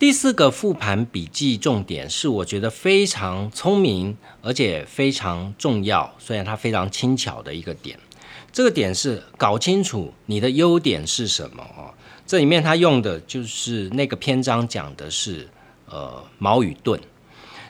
[0.00, 6.14] 第四个复盘笔记重点是，我觉得非常聪明，而且非常重要。
[6.18, 8.00] 虽然它非常轻巧的一个点，
[8.50, 11.92] 这个点是搞清楚你的优点是什么哦。
[12.26, 15.46] 这里面他用的就是那个篇章讲的是，
[15.84, 16.98] 呃，矛与盾，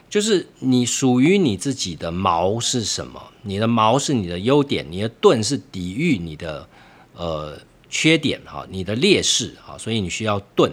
[0.09, 3.21] 就是你属于你自己的矛是什么？
[3.41, 6.65] 你的矛是你的优点，你的盾是抵御你的
[7.13, 7.59] 呃
[7.89, 10.71] 缺点哈，你的劣势哈，所以你需要盾，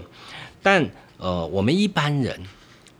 [0.62, 0.88] 但。
[1.18, 2.40] 呃，我们一般人，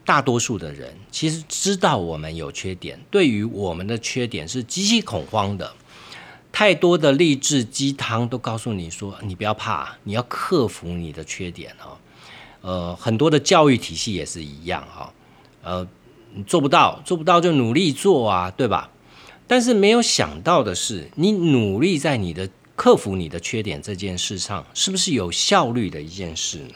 [0.05, 5.73] 大多数的人其实知道我们有缺点，对于我们的缺点是极其恐慌的。
[6.51, 11.97] 太多的励志鸡汤都告诉你说，你不要怕，你要克服你的缺点哦。
[12.61, 15.13] 呃，很多的教育体系也是一样哈。
[15.63, 15.87] 呃，
[16.35, 18.91] 你做不到，做不到就努力做啊，对吧？
[19.47, 26.75] 但是没有想到的是，你努力在你的克服你的缺点这件事上，是不是有效率的一件事呢？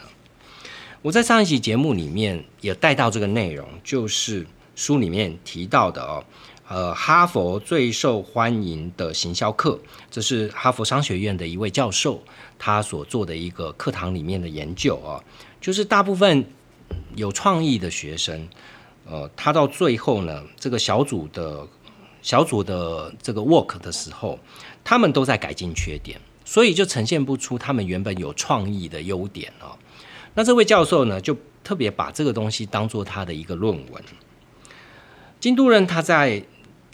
[1.03, 6.23] 我在上一期节目里面也带到这个内容，就是书里面提到的哦，
[6.69, 9.77] 呃，哈佛最受欢迎的行销课，
[10.09, 12.23] 这是哈佛商学院的一位教授
[12.57, 15.19] 他所做的一个课堂里面的研究啊，
[15.59, 16.45] 就是大部分
[17.15, 18.47] 有创意的学生，
[19.05, 21.67] 呃，他到最后呢，这个小组的
[22.21, 24.39] 小组的这个 work 的时候，
[24.85, 29.77] 他们都在改进缺点，所以就呈现不出他们原本有创意的优点哦。
[30.35, 34.03] 那这位教授呢，就特别把这个东西当做他的一个论文。
[35.39, 36.43] 金都人他在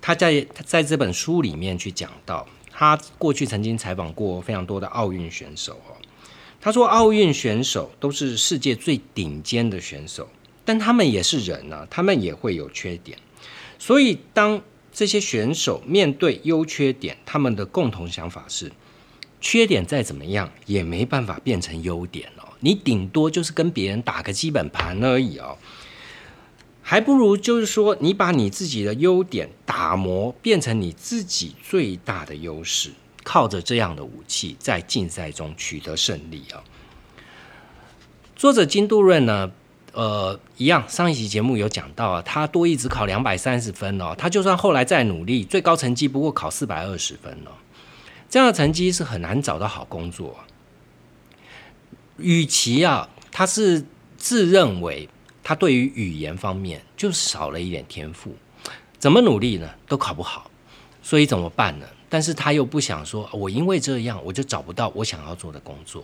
[0.02, 5.96] 他在他在这本书里面去讲到，他过去曾经采访过非常多的奥运选手哦。
[6.62, 10.28] 他说，奥运选手都是世界最顶尖的选手，
[10.66, 13.18] 但他们也是人啊，他们也会有缺点。
[13.78, 14.62] 所以，当
[14.92, 18.70] 这些选手面对优缺点，他们的共同想法是，
[19.40, 22.30] 缺点再怎么样也没办法变成优点。
[22.62, 25.58] 你顶多就是跟别人打个基本盘而已哦，
[26.82, 32.90] 还不如就是说，你把你自己的优点打磨变成你自己最大的优势，
[33.24, 36.64] 靠着这样的武器在竞赛中取得胜利啊。
[38.36, 39.52] 作者金杜润呢，
[39.94, 47.52] 呃，一样，上一期节目有讲到啊，他多一只考两百三十分哦，他就算后来再努力，最高成绩不过考四百二十分哦，
[48.30, 50.36] 这样的成绩是很难找到好工作。
[52.22, 53.86] 与其啊，他是
[54.18, 55.08] 自认为
[55.44, 58.36] 他对于语言方面就少了一点天赋，
[58.98, 60.50] 怎么努力呢都考不好，
[61.02, 61.86] 所以怎么办呢？
[62.10, 66.04] 但是他又不想说，我因为这样我就找不到我想要做的工作。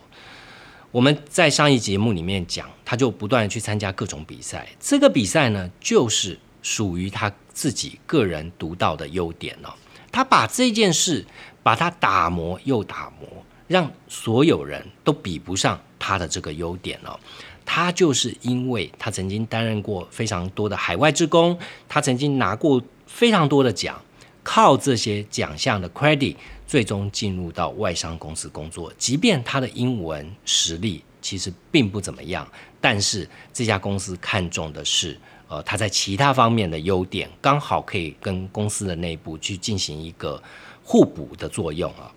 [0.92, 9.74] 我们在上一节目里面讲，他就不断去参加各种比赛，这个比赛呢，就是属于他自己个人独到的优点哦。
[10.12, 11.26] 他把这件事
[11.62, 13.28] 把它打磨又打磨，
[13.68, 15.80] 让所有人都比不上。
[15.98, 17.20] 他的这个优点哦，
[17.66, 21.58] 他就是因为他曾经担任过非常多的海外职工，
[21.90, 24.00] 他曾经拿过非常多的奖，
[24.44, 26.36] 靠这些奖项的 credit，
[26.68, 28.94] 最终进入到外商公司工作。
[29.00, 32.48] 即便他的英文实力其实并不怎么样，
[32.80, 40.40] 但是这家公司看重的是，呃，他在其他方面的优点，刚好可以跟公司的内部去进行一个
[40.84, 42.12] 互补的作用啊。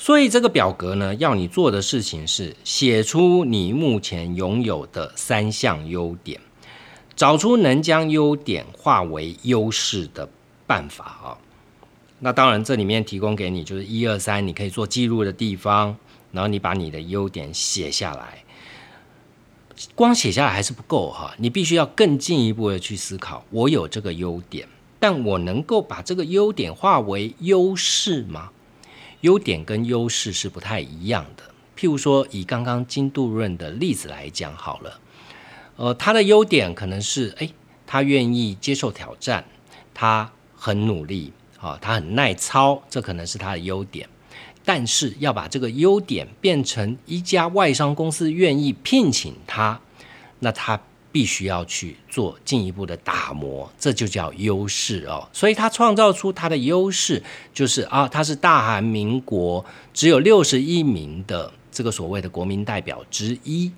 [0.00, 6.40] 所以这个表格呢，要你做的事情是写出你目前拥有的三项优点，
[7.16, 10.28] 找出能将优点化为优势的
[10.68, 11.36] 办法啊。
[12.20, 15.96] 那当然，这里面提供给你就是一二三，你可以做记录的地方，
[16.30, 18.44] 然后你把你的优点写下来。
[19.96, 24.68] 光写下来还是不够哈，你必须要更进一步的去思考：我有这个优点，
[25.00, 28.50] 但我能够把这个优点化为优势吗？
[29.20, 31.44] 优点跟优势是不太一样的。
[31.76, 35.00] 譬如说，以刚刚金度润的例子来讲好了，
[35.76, 37.48] 呃，他的优点可能是，哎，
[37.86, 39.44] 他愿意接受挑战，
[39.94, 44.08] 他很努力，啊，他很耐操，这可能是他的优点。
[44.64, 49.80] 但是要把这个优点变成一家外商公司愿意聘请他，
[50.40, 50.80] 那他。
[51.18, 55.28] 必须要去做进一步的打磨，这就叫优势哦。
[55.32, 57.20] 所以他创造出他的优势，
[57.52, 63.72] 就是啊，他是大韩民国只有六十一名的这个所谓的国民代表之一。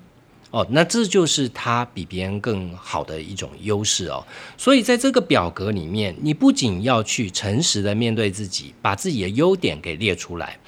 [0.51, 4.23] 哦，那这就是他比别人更好的一种优势哦。
[4.55, 10.59] 所以在这个表格里面，你不仅要去诚实的面对自己，把自己的优点给列出来，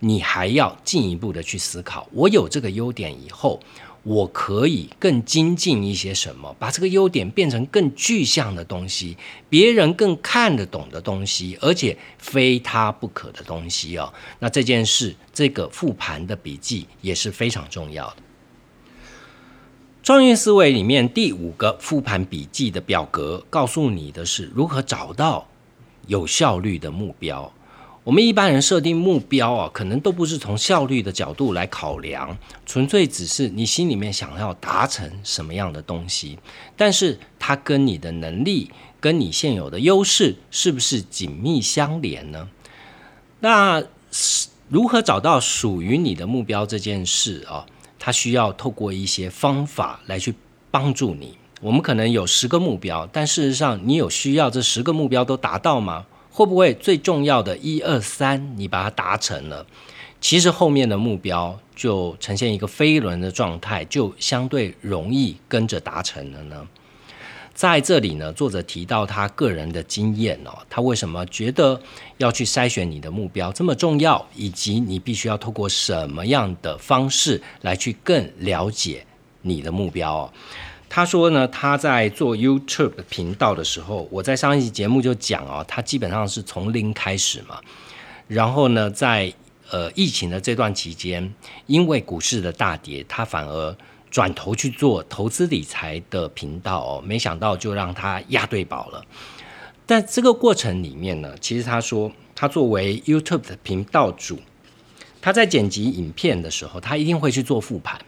[0.00, 3.60] 你还要进一步的去思考：我有这个优点以后，
[4.04, 9.16] 我可以更精进一些什么，把这个优点变成更具象的东西，
[9.48, 14.12] 别人更看得懂的东西，而且非他不可的东西哦。
[14.40, 18.16] 那这件事，这个复盘的笔记也是非常重要的。
[20.02, 25.46] 创业思维里面第五个复盘笔记的表格，告诉你的是如何找到
[26.08, 27.52] 有效率的目标。
[28.04, 32.36] 我们一般人设定目标啊，可能都不是从效率的角度来考量，
[32.66, 36.36] 纯粹只是你心里面想要达成什么样的东西，
[36.76, 42.48] 但是它跟你的能力、跟你现有的优势是不是紧密相连呢？
[43.38, 43.80] 那
[44.68, 47.64] 如何找到属于你的目标这件事啊？
[48.00, 50.34] 它需要透过一些方法来去
[50.72, 51.38] 帮助你。
[51.60, 56.06] 我们可能有十个目标，但事实上，你有需要这十个目标都达到吗？
[56.32, 59.66] 会不会最重要的一二三你把它达成了，
[60.18, 66.66] 其实后面的目标就呈现一个飞轮的状态，就相对容易跟着达成了呢？
[67.54, 71.78] 在这里呢，作者提到他个人的经验哦，他为什么觉得
[72.16, 79.04] 要去筛选你的目标这么重要，以及你必须要透过什么样的方式来去更了解
[79.42, 80.32] 你的目标哦？
[80.94, 87.58] 他说呢，他在做 YouTube 频道的时候，我在上一期节目就讲哦，他基本上是从零开始嘛，
[88.28, 89.32] 然后呢，在
[89.70, 91.32] 呃疫情的这段期间，
[91.66, 93.74] 因为股市的大跌，他反而。
[94.10, 99.02] 转头去做投资理财的频道哦，没想到就让他押对宝了。
[99.86, 104.38] 但这个过程里面呢，其实他说，他作为 YouTube 的频道主，
[105.22, 107.98] 他在剪辑影片的时候，他一定会去做复盘。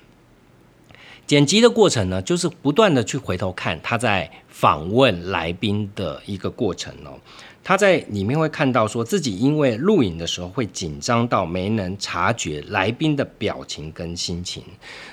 [1.27, 7.19] 剪辑的过程呢，就是不断的去回头看他在访问来宾的一个过程哦。
[7.63, 14.63] 他在里面会看到，说自己因为录影的时候会紧张到没能察觉来宾的表情跟心情，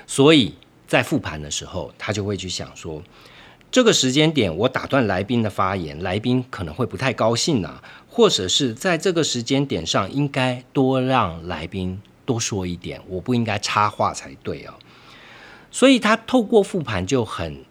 [0.06, 0.54] 所以。
[0.92, 3.02] 在复盘的时候，他就会去想说，
[3.72, 14.76] 这个时间点我打断来宾的发言，来宾可能会不太高兴啊，或者是在这个时间点上应该多让来宾多说一点，我不应该插话才对啊。
[15.72, 17.66] 所以他透过复盘就很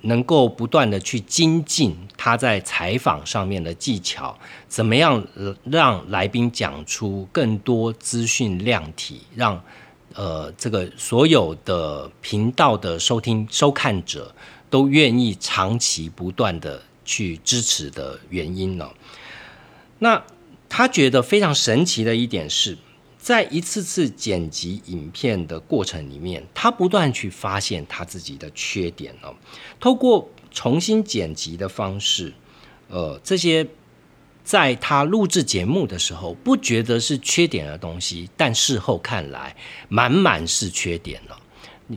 [0.00, 5.24] 能够不断的去精进他在采访上面的技巧，怎么样
[5.64, 9.62] 让来宾讲出更多资讯量体，让。
[10.14, 14.34] 呃，这个所有的频道的收听收看者
[14.68, 18.88] 都愿意长期不断的去支持的原因呢？
[20.00, 20.20] 那
[20.68, 22.76] 他觉得非常神奇的一点是，
[23.28, 29.34] 在一次次剪辑影片的过程里面，他不断去发现他自己的缺点哦，
[29.78, 32.32] 透过重新剪辑的方式，
[32.88, 33.68] 呃，这些。
[34.42, 39.54] 在他录制节目的时候，不觉得是缺点的东西，但事后看来，
[39.90, 41.38] 满满是缺点了，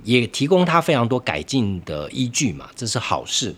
[0.04, 3.56] 也提供他非常多改进的依据嘛，这是好事。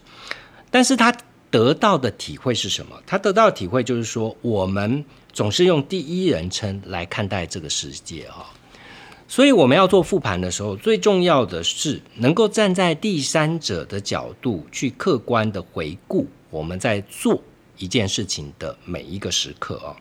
[0.70, 1.12] 但是他
[1.50, 3.02] 得到的体会是什么？
[3.08, 5.04] 他得到的体会就是说，我们
[5.34, 8.46] 总是用第一人称来看待这个世界啊，
[9.28, 17.42] 所以我们要做复盘的时候，最重要的是能够站在第三者的角度去客观的回顾我们在做。
[17.76, 19.98] 一件事情的每一个时刻啊，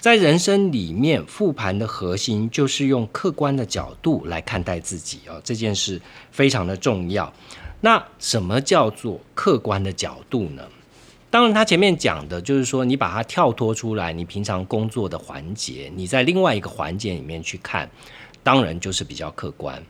[0.00, 6.02] 在人生里面复盘的核心就是用客观的角度来看待自己啊，这件事
[6.32, 7.32] 非常的重要。
[7.80, 10.64] 那什么叫做客观的角度呢？
[11.36, 17.90] 当然，他前面讲的就是说，你把它跳脱出来，你平常工作的环节，你在另外一个环节里面去看，
[18.42, 19.82] 当然就是比较客观。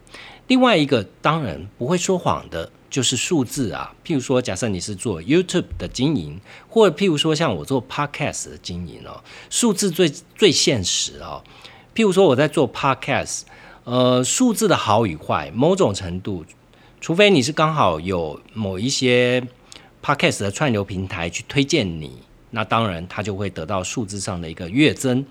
[0.49, 2.68] 另外一个当然不会说谎的。
[2.88, 11.44] 就是数字啊，譬如说，假设你是做 YouTube 的经营，或者譬如说像我做 Podcast 的经营哦，数字最最现实哦。
[11.94, 13.42] 譬如说我在做 Podcast，
[13.84, 16.44] 呃，数字的好与坏，某种程度，
[17.01, 19.47] 除非你是刚好有某一些
[20.07, 22.12] Podcast 的串流平台去推荐你，
[22.50, 25.26] 那当然它就会得到数字上的一个跃增。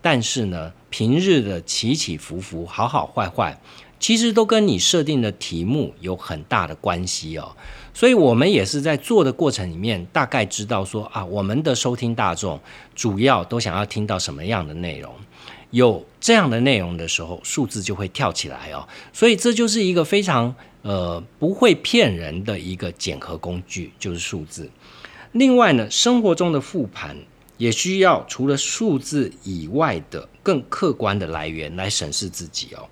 [0.00, 3.60] 但是呢，平日的起起伏伏，好好坏坏。
[3.98, 7.56] 其实都跟你设定的题目有很大的关系哦，
[7.92, 12.58] 所以我们也是在做的过程里面，大概知道说啊，我们的收听大众
[12.94, 15.12] 主要都想要听到什么样的内容，
[15.72, 18.88] 有这样的内容的时候，数字就会跳起来哦。
[19.12, 24.70] 所以这就是一个非常呃不会骗人的一个检核工具，就是数字。
[25.32, 27.16] 另外呢，生活中的复盘
[27.56, 32.88] 也需要除了数字以外的更客观的来源来审视自己哦。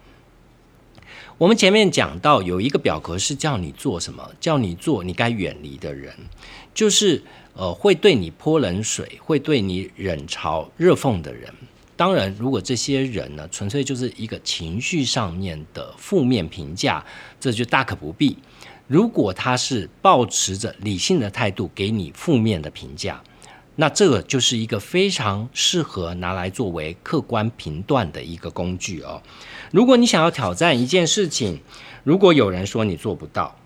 [1.36, 6.12] 我们前面讲到有一个表格是叫你做什么，叫你做你该远离的人，
[6.74, 7.22] 就是
[7.55, 11.53] 呃会对你泼冷水、会对你冷嘲热讽的人。
[11.99, 17.05] 当然，如果这些人呢纯粹就是一个情绪上面的负面评价，
[17.41, 18.39] 这就大可不必。
[18.87, 23.21] 如果他是保持着理性的态度给你负面的评价，
[23.75, 29.21] 那这个就是一个非常适合拿来作为客观评断的一个工具哦。
[29.73, 31.61] 如果你想要挑战一件事情，
[32.05, 33.57] 如果有人说你做不到，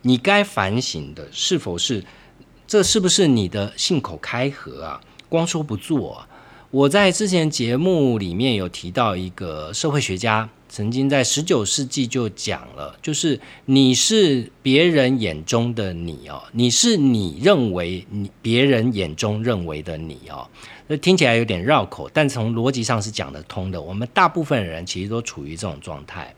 [0.00, 2.02] 你该反省的是否是
[2.66, 5.00] 这是不是你的信口开河啊？
[5.28, 6.26] 光说不做。
[6.72, 20.48] 我在之前节目里面有提到一个社会学家，曾经在十九世纪就讲了，就是你是别人眼中的你哦，你是你认为你别人眼中认为的你哦。
[20.86, 23.78] 那听起来有点绕口，但从逻辑上是讲得通的。
[23.78, 26.34] 我们大部分人其实都处于这种状态，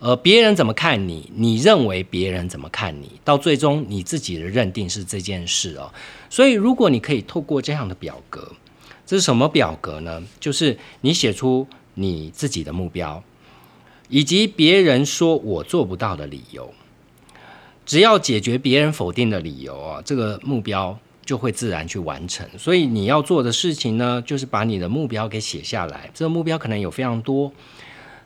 [0.00, 5.94] 呃，别人怎么看你，你认为别人怎么看你，到最终你自己的认定是这件事哦。
[6.28, 8.50] 所以，如果你可以透过这样的表格，
[9.10, 10.22] 这是什么表格呢？
[10.38, 13.20] 就是你写出你自己的目标，
[14.08, 16.72] 以及别人说我做不到的理由。
[17.84, 20.96] 只要解决别人否定的理由啊，这个目标。
[21.22, 26.10] 就会自然去完成，所以你要做的事情呢，就是把你的目标给写下来。
[26.12, 27.52] 这个目标可能有非常多，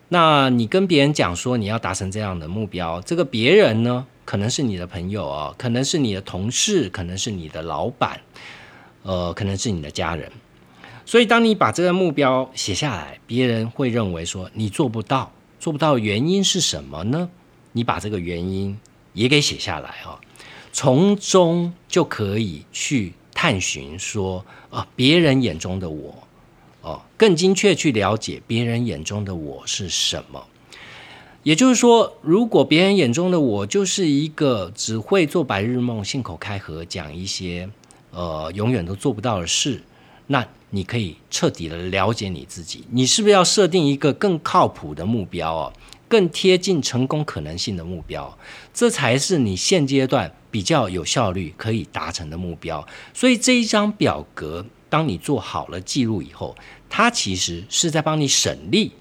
[0.08, 8.18] 那你跟别人讲说你要达成这样的目标，这个别人呢，可能是你的朋友啊，可能是你的同事，可能是你的老板，
[9.02, 10.32] 呃，可能是你的家人。
[11.06, 15.30] 所以当你把这个目标写下来，别人会认为说你做不到，
[15.60, 17.28] 做不到原因是什么呢？
[17.72, 18.78] 你把这个原因
[19.12, 20.18] 也给写下来啊。
[20.72, 26.26] 从中就可以去探寻说啊，别人眼中的我，
[26.80, 30.44] 哦，更精确去了解别人眼中的我是什么。
[31.42, 37.68] 也就是说，如果别人眼中的我就是一个只会做白日梦、信口开河讲一些
[38.10, 39.82] 呃永远都做不到的事，
[40.26, 45.72] 那你可以彻底的了解你自己，你是不是要设定一个更靠谱的目标哦？
[46.06, 48.38] 更贴近成功可能性的目标，
[48.72, 52.86] 这才是你现阶段比较有效率可以达成的目标。
[53.12, 56.54] 所以这一张表格，当你做好了记录以后，
[56.88, 58.92] 它其实是在帮你省力。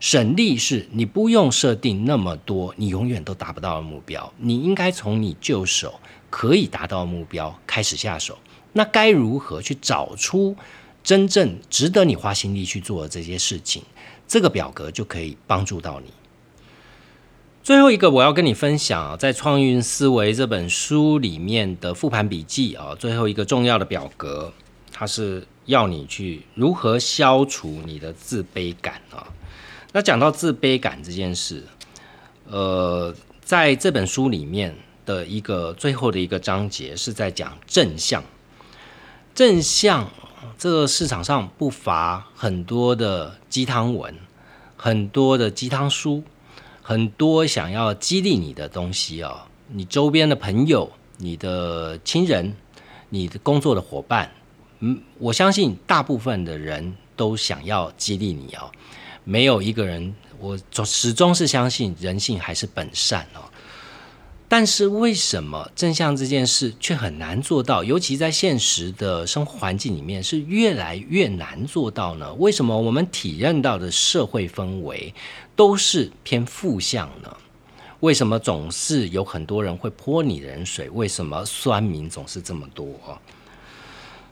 [0.00, 5.98] 省力是你不用设定那么多你永远都达不到的目标，你应该从你就手
[6.28, 8.38] 可以达到目标开始下手。
[8.72, 10.56] 那该如何去找出
[11.02, 13.82] 真正值得你花心力去做的这些事情？
[14.26, 16.12] 这个表格就可以帮助到你。
[17.62, 24.52] 最后一个我要跟你分享，在《创运思维》这本书里面的复盘笔记啊，最后一个重要的表格，
[24.92, 29.26] 它是要你去如何消除你的自卑感啊。
[29.92, 31.62] 那讲到自卑感这件事，
[32.46, 38.22] 呃，在这本书里面的一个最后的一个章节是在讲正向。
[39.38, 40.10] 正向，
[40.58, 44.12] 这个市场上不乏很多的鸡汤文，
[44.76, 46.24] 很多的鸡汤书。
[46.82, 52.52] 很多想要激励你的东西哦，你周边的朋友、你的亲人、
[53.10, 54.28] 你的工作的伙伴，
[54.80, 58.68] 嗯，我相信大部分的人都想要激励你哦，
[59.22, 63.47] 没有一个人，我始终是相信人性还是本善哦。
[64.50, 67.84] 但是为什么正向这件事却很难做到？
[67.84, 72.32] 尤其在现实的生活环境里面，是越来越难做到呢？
[72.34, 75.12] 为什么我们体认到的社会氛围
[75.54, 77.36] 都是偏负向呢？
[78.00, 80.88] 为什么总是有很多人会泼你冷水？
[80.90, 83.20] 为什么酸民总是这么多？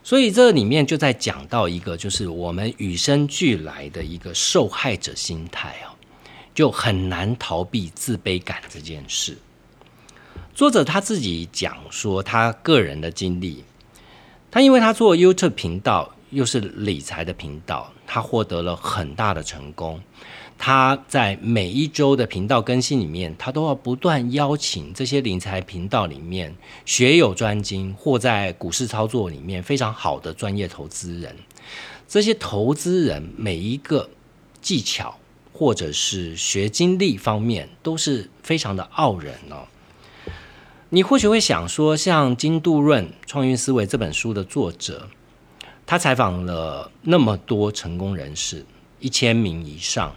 [0.03, 5.93] 所以这里面就在讲到一个，就是我们与生俱来的一个受害者心态啊，
[6.55, 9.37] 就很难逃避自卑感这件事。
[10.57, 13.63] 作者他自己讲说，他个人的经历，
[14.49, 20.01] 他因为他做 YouTube 频道，又是理财的频道，他获得了很大的成功。
[20.57, 26.55] 他在每一周的频道更新里面，他都要不断邀请这些理财频道里面
[26.87, 31.35] 学有专精或在股市操作里面非常好的专业投资人。
[32.07, 34.09] 这些投资人每一个
[34.59, 35.19] 技巧
[35.53, 39.67] 或者是学经历方面，都是非常的傲人哦。
[40.89, 45.09] 你或许会想说，像金杜润《创运思维》这本书的作者，
[45.85, 48.65] 他采访了那么多成功人士，
[49.01, 50.15] 一千名以上，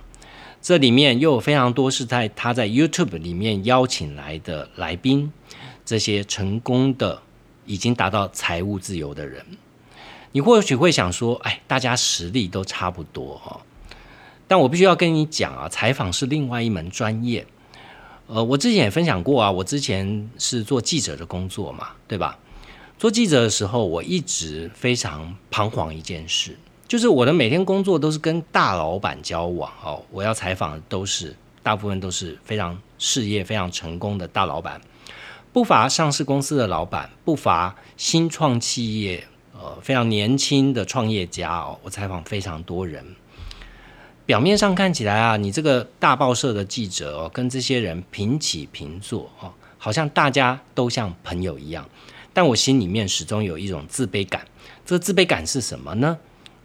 [0.63, 5.33] 这里面又有非常多是在他在 YouTube 里面邀请来的来宾，
[5.85, 7.21] 这些成功的
[7.67, 9.45] 已经达到财务自由的人。
[10.31, 13.61] 你或许会想说，哎，大家实力都差不多哈。
[14.47, 17.45] 但我必须要跟你讲啊，采访是另外一门专业。
[18.33, 22.39] 呃，我之前也分享过啊，我之前是做记者的工作嘛，对吧？
[22.97, 26.57] 做记者的时候，我一直非常彷徨一件事，
[26.87, 34.81] 就是我的每天工作都是跟大老板交往哦，我要采访的都是大部分都是非常事业非常成功的大老板，
[35.53, 39.25] 不乏上市公司的老板，不乏新创企业。
[39.53, 43.05] 呃，非常年轻的创业家哦，我采访非常多人。
[44.31, 51.85] 表面上看起来啊，你这个大报社的记者哦，跟这些人平起平坐哦，好像大家都像朋友一样。
[52.33, 54.47] 但我心里面始终有一种自卑感。
[54.87, 56.17] 这个自卑感是什么呢？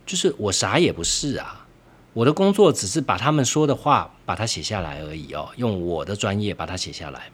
[0.06, 1.66] 就是我啥也不是啊，
[2.14, 7.32] 我的工作只是把他们说的话把它写下来而已哦，用我的专业把它写下来。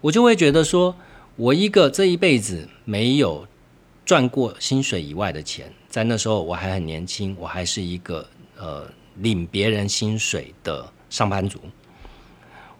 [0.00, 0.96] 我就会觉得说，
[1.36, 3.46] 我一个这一辈子没有。
[4.04, 11.60] 赚过薪水以外的钱，在那时候我还很年轻，我还是一个呃领别人薪水的上班族。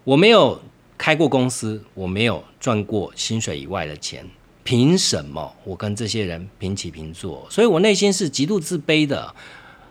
[0.05, 0.61] 我没有
[0.99, 4.29] 开过公司，我没有赚过薪水以外的钱，
[4.63, 7.47] 凭什么我跟这些人平起平坐？
[7.51, 9.35] 所以我内心是极度自卑的，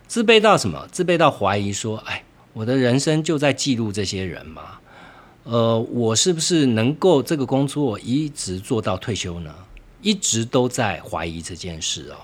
[0.08, 0.88] 自卑到什么？
[0.92, 2.24] 自卑到怀疑说：哎，
[2.54, 4.80] 我的人生就在记录这些人吗？
[5.44, 9.54] 呃，我是不是能够这个工作一直做到退休呢？
[10.02, 12.18] 一直都在怀疑这件事哦，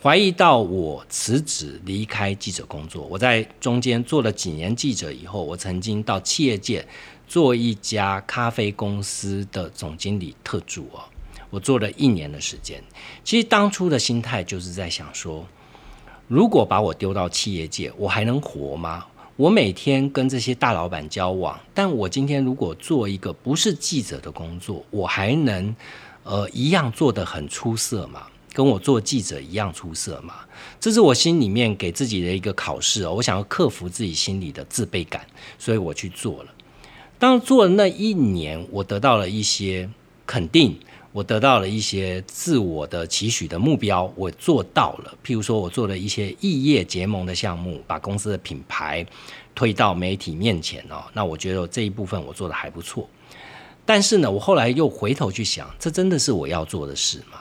[0.00, 3.04] 怀疑到我辞职离开记者工作。
[3.06, 6.86] 我在中间做了几年记者以后，我曾经到企业界
[7.26, 11.02] 做一家咖啡公司的总经理特助哦，
[11.50, 12.80] 我做了一年的时间。
[13.24, 15.44] 其实当初的心态就是在想说，
[16.28, 19.04] 如果把我丢到企业界，我还能活吗？
[19.34, 25.74] 我每天跟这些大老板交往，但我今天如果做一个不是记者的工作，我还能？
[26.24, 28.26] 呃，一样做得很出色吗，
[28.58, 30.34] 跟我做记者一样出色嘛，
[30.80, 33.14] 这是我心里面给自己的一个考试哦。
[33.14, 35.24] 我想要克服自己心里的自卑感，
[35.60, 36.52] 所以我去做了。
[37.20, 39.88] 当做了那一年，我得到了一些
[40.26, 40.76] 肯定，
[41.12, 45.14] 我得到了一些自我的期许的目标，我做到了。
[45.24, 49.06] 譬如说，我做了一些异业结盟的项目，把公司的品牌
[49.54, 51.04] 推到媒体面前哦。
[51.12, 53.08] 那我觉得这一部分我做的还不错。
[53.86, 57.38] 但是呢，我后来又回头去想，这真的是我要做的事吗？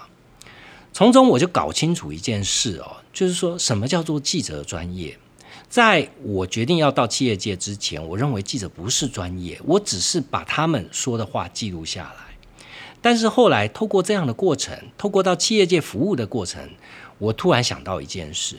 [0.97, 5.15] 从中我就搞清楚一件事哦，就是说什么叫做记者专业？
[5.69, 12.35] 在我决定要到企业界之前，我认为记者不是专业，我只是把他们说的话记录下来。
[12.99, 16.67] 但是后来透过这样的过程，透过到企业界服务的过程，
[17.19, 18.55] 我突然想到一件事。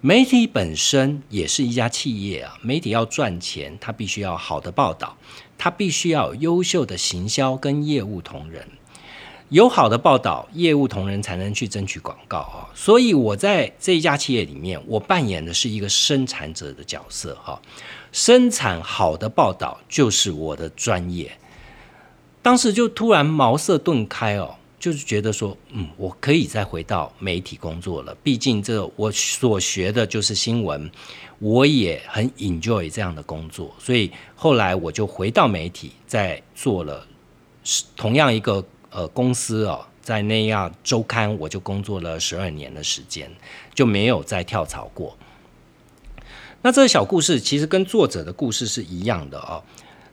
[0.00, 5.18] 媒体本身也是一家企业啊，媒体要赚钱，它必须要好的报道，
[5.58, 8.66] 它必须要有优秀的行销跟业务同仁，
[9.52, 12.64] 有好的报道，业务同仁才能去争取广告啊。
[12.74, 17.60] 所以我在这一家企业里面，我扮演的是一个生产者的角色哈，
[18.12, 21.30] 生产好的报道就是我的专业。
[22.40, 24.56] 当时就突然茅塞顿开哦。
[24.80, 28.12] 就是觉得说，嗯，我可以再回到媒体工作了。
[28.20, 30.90] 毕竟这我所学的就是新闻，
[31.38, 37.06] 我也很 enjoy 这样的工作，所以后来我就回到媒体，在做了
[37.96, 38.60] 同样一个
[38.92, 43.30] 呃公司哦，在那样周刊，我就工作了十二年的时间，
[43.74, 45.16] 就没有再跳槽过。
[46.60, 49.62] 那这个小故事其实跟作者的故事是一样的哦。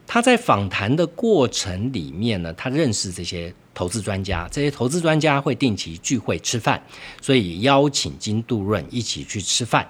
[0.08, 6.82] 他在访谈的过程里面呢，他认识这些投资专家，这些投资专家会定期聚会吃饭，
[7.22, 9.88] 所以邀请金杜润一起去吃饭。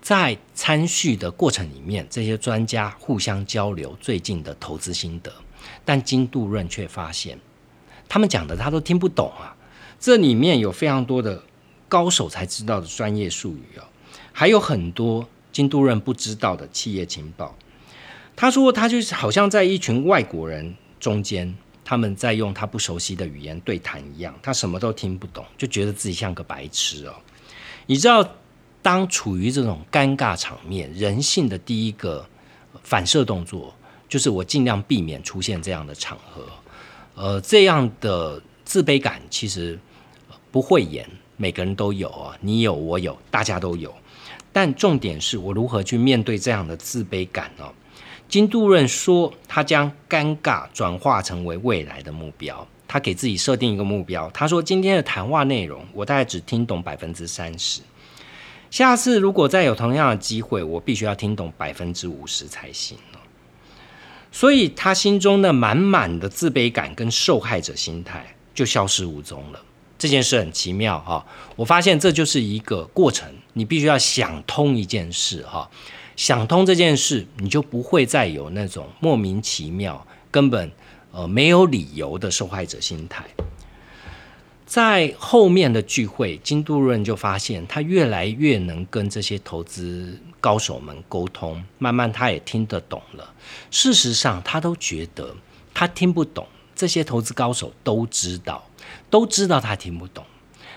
[0.00, 5.32] 在参叙的过程里面，这些专家互相交流最近的投资心得，
[5.84, 7.36] 但金杜润却发现，
[8.08, 9.54] 他们讲的他都听不懂啊，
[10.00, 11.42] 这里面有非常多的
[11.88, 13.82] 高手才知道的专业术语哦，
[14.32, 17.54] 还有很多金都润不知道的企业情报。
[18.36, 21.52] 他说：“他就是好像在一群外国人中间，
[21.84, 27.14] 他们在用他不熟悉的语言对谈一样，他什么都听不懂，就觉得自己像个白痴哦。
[27.86, 28.24] 你知道，
[28.80, 32.24] 当处于这种尴尬场面，人性的第一个
[32.84, 33.74] 反射动作
[34.08, 36.46] 就是我尽量避免出现这样的场合。
[37.20, 39.76] 呃，这样的自卑感其实
[40.52, 41.04] 不会演，
[41.36, 43.92] 每个人都有啊，你有，我有，大家都有。
[44.52, 47.64] 但重点是我如何去面对这样的自卑感呢？”
[48.28, 52.64] 金杜润说：“他将尴尬转化成为未来的目标。
[52.86, 54.30] 他给自己设定一个目标。
[54.32, 57.80] 他说：‘今天的谈话内容，我大概只听懂百分之三十。
[58.70, 62.96] 下次如果再有同样的机会，我必须要听懂百分之五十才行
[64.38, 68.24] 所以他心中的满满的自卑感跟受害者心态
[68.54, 69.60] 就消失无踪了。
[69.98, 71.26] 这件事很奇妙哈，
[71.56, 75.68] 我发现这就是一个过程，你必须要想通一件事哈，
[76.14, 80.70] 想通这件事，你就不会再有那种莫名其妙、根本
[81.10, 83.24] 呃没有理由的受害者心态。
[84.68, 93.32] 在后面的聚会，金杜润就发现他越来越能跟这些投资高手们沟通，慢慢他也听得懂了。
[93.70, 95.34] 事实上，他都觉得
[95.72, 96.46] 他听不懂，
[96.76, 98.68] 这些投资高手都知道，
[99.08, 100.22] 都知道他听不懂。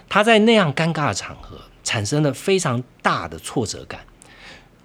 [0.07, 3.99] 他在那样尴尬的场合，产生了非常大的挫折感。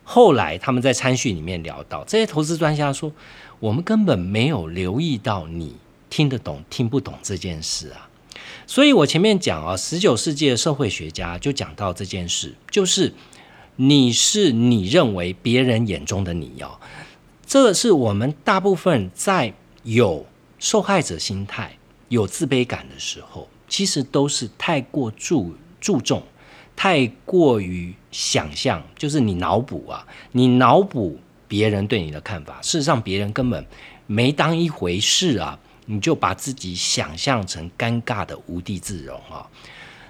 [0.03, 3.13] 后来他们在参叙里面聊到，这些投资专家说
[3.61, 5.77] ：“我们根本没有留意到你
[6.11, 8.11] 听得懂听不懂这件事啊。”
[8.67, 13.13] 所以，我前面讲啊，十九世纪的社会学家就讲到这件事，就是
[13.77, 16.79] 你是你认为别人眼中的你哦，
[17.47, 20.27] 这是我们大部分在有
[20.59, 21.77] 受害者心态、
[22.09, 26.23] 有自卑感的时候，其实都是太过注注重、
[26.75, 33.65] 太过于想象，就是你脑补啊，你脑补别人对你的看法，事实上别人根本
[34.07, 35.59] 没当一回事啊。
[35.87, 39.47] 你就把自己想象成尴尬的无地自容啊，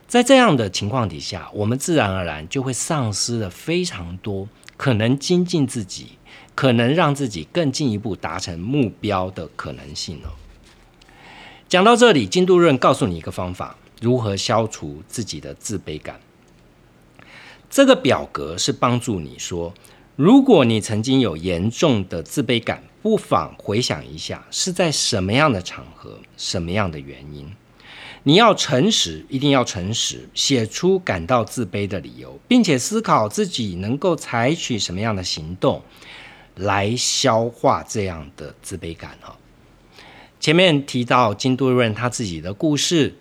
[0.08, 6.12] 在这样的情况底下，我们自然而然就会丧失了非常多可能精进自己、
[6.54, 10.32] 可能让自己更进一步达成目标的可能性哦。
[11.68, 16.20] 讲到这里，金度润告诉你一个方法，如何消除自己的自卑感。
[17.68, 19.74] 这个表格是帮助你说。
[20.14, 27.48] 如果你曾经有严重的自卑感，不妨回想一下是在什么样的场合、什么样的原因。
[28.24, 35.80] 你要诚实，一定要诚实，写出感到自卑的理由，并且思考自己能够采取什么样的行动
[36.56, 39.16] 来消化这样的自卑感。
[39.20, 39.38] 哈，
[40.40, 43.14] 前面提到金都润他自己的故事，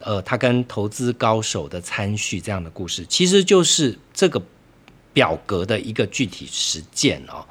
[0.00, 4.42] 呃，他跟投资高手的参叙这样的故事，其实就是这个。
[5.12, 7.46] 表格的一个具体实践哦，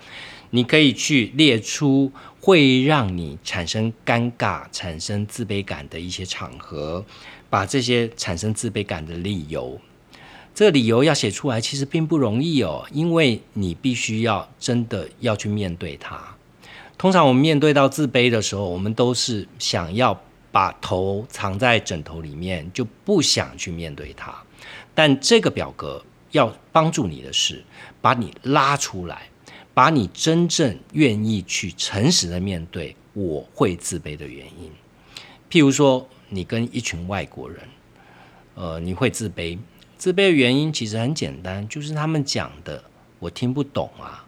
[0.56, 7.04] 你可以去列出会让你产生尴尬、产生自卑感的一些场合，
[7.50, 9.82] 把这些产生自卑感的理由，
[10.54, 16.22] 这个理由要写出来，其实并不容易哦，因为你必须要真的要去面对它。
[17.00, 24.32] 通常我们面对到自卑的时候，我们都是想要把头藏在枕头里面，就不想去面对它。
[24.94, 26.06] 但这个表格。
[26.34, 27.64] 要帮助你的是，
[28.02, 29.30] 把你拉出来，
[29.74, 34.72] 把你真正愿意去诚实的面对我会自卑的原因。
[35.50, 37.60] 譬如说，你跟一群外国人，
[38.56, 39.58] 呃，你会自卑，
[39.98, 42.84] 自卑的原因其实很简单，就是他们讲的
[43.20, 44.26] 我听不懂啊。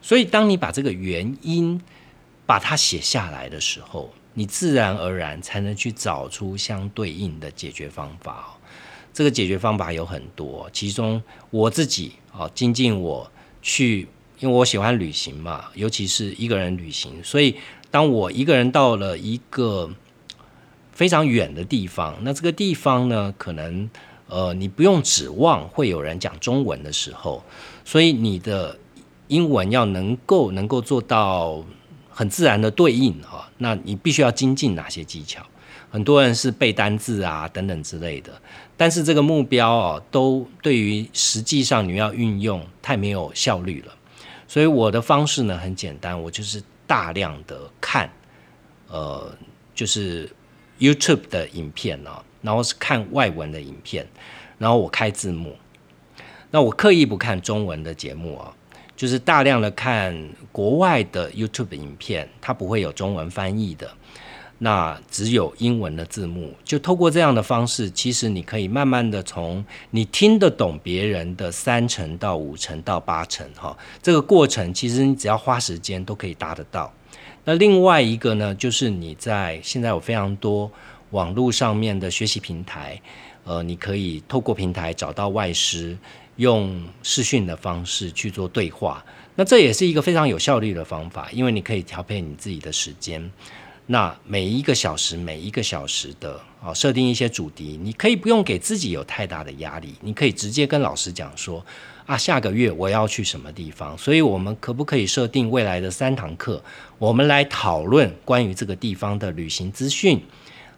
[0.00, 1.80] 所以，当你把这个原因
[2.44, 8.58] 把它写下来的时候，你自然而然才能去找出相对应的解决方法。
[9.12, 13.30] 这个解决方法有很多，其中我自己啊，精进我
[13.60, 14.08] 去，
[14.42, 17.54] 因为我喜欢旅行嘛，尤其是一个人旅行，所以
[17.92, 19.88] 当我一个人到了一个
[20.90, 23.88] 非常远的地方，那这个地方呢，可能
[24.26, 27.44] 呃，你不用指望会有人讲中文的时候，
[27.84, 28.76] 所以你的
[29.28, 31.64] 英文要能够能够做到
[32.10, 35.40] 很自然的对应啊，那你必须要精进哪些技巧？
[35.88, 38.32] 很多人是背单字啊等等之类的，
[38.76, 43.94] 但是这个目标哦，都对于实际上你要运用太没有效率了。
[44.52, 48.06] 所以我的方式呢很简单，我就是大量的看，
[48.86, 49.34] 呃，
[49.74, 50.30] 就是
[50.78, 54.06] YouTube 的影片哦，然后是看外文的影片，
[54.58, 55.56] 然后我开字幕。
[56.50, 58.52] 那我刻意不看中文的节目啊，
[58.94, 60.14] 就是大量的看
[60.52, 63.90] 国外的 YouTube 影片，它不会有中文翻译的。
[64.64, 76.92] 那只有英文的字幕，就透过这样的方式，其实你可以慢慢的从你听得懂别人的三成到五成到八成，哈，这个过程其实你只要花时间都可以达得到。
[77.44, 80.70] 那另外一个呢，就是你在现在有非常多
[81.10, 83.02] 网络上面的学习平台，
[83.42, 85.98] 呃，你可以透过平台找到外师，
[86.36, 89.04] 用视讯的方式去做对话。
[89.34, 93.28] 那这也是一个非常有效率的方法，因为你可以调配你自己的时间。
[93.86, 101.64] 那每一个小时，每一个小时的啊，设定一些主题，你可以不用给自己有太大的压力，你可以直接跟老师讲说
[102.06, 106.62] 啊，下个月我要去什么地方，所以我们可不可以设定未来的三堂课，
[106.98, 110.22] 我们来讨论关于这个地方的旅行资讯，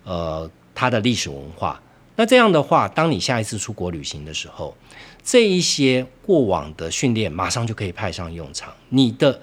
[0.05, 1.81] 呃，它的历史文化，
[2.17, 4.75] 那这样的话，当你下一次出国旅行的时候，
[5.23, 9.41] 这一些过往的训练马上就可以派上用场，你的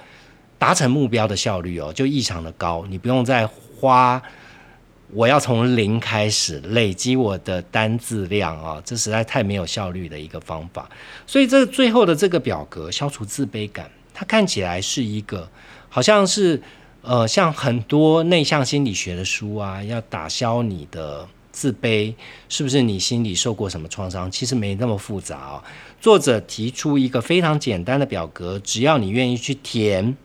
[0.61, 4.21] 达成目标的效率哦就异常的高，你不用再花
[5.11, 10.87] 我要从零开始累积我的单字量啊，这实在太没有效率的一个方法。
[11.25, 15.49] 所以这最后的这个表格消除自卑感，它看起来是一个
[15.89, 16.61] 好像是
[17.01, 21.27] 呃像很多内向心理学的书啊，要打消你的。
[21.51, 22.13] 自卑
[22.47, 24.31] 是不是你心里受过什么创伤？
[24.31, 25.63] 其实没那么复杂哦。
[25.99, 30.15] 作者提出一个非常简单的表格，只要你愿意去填，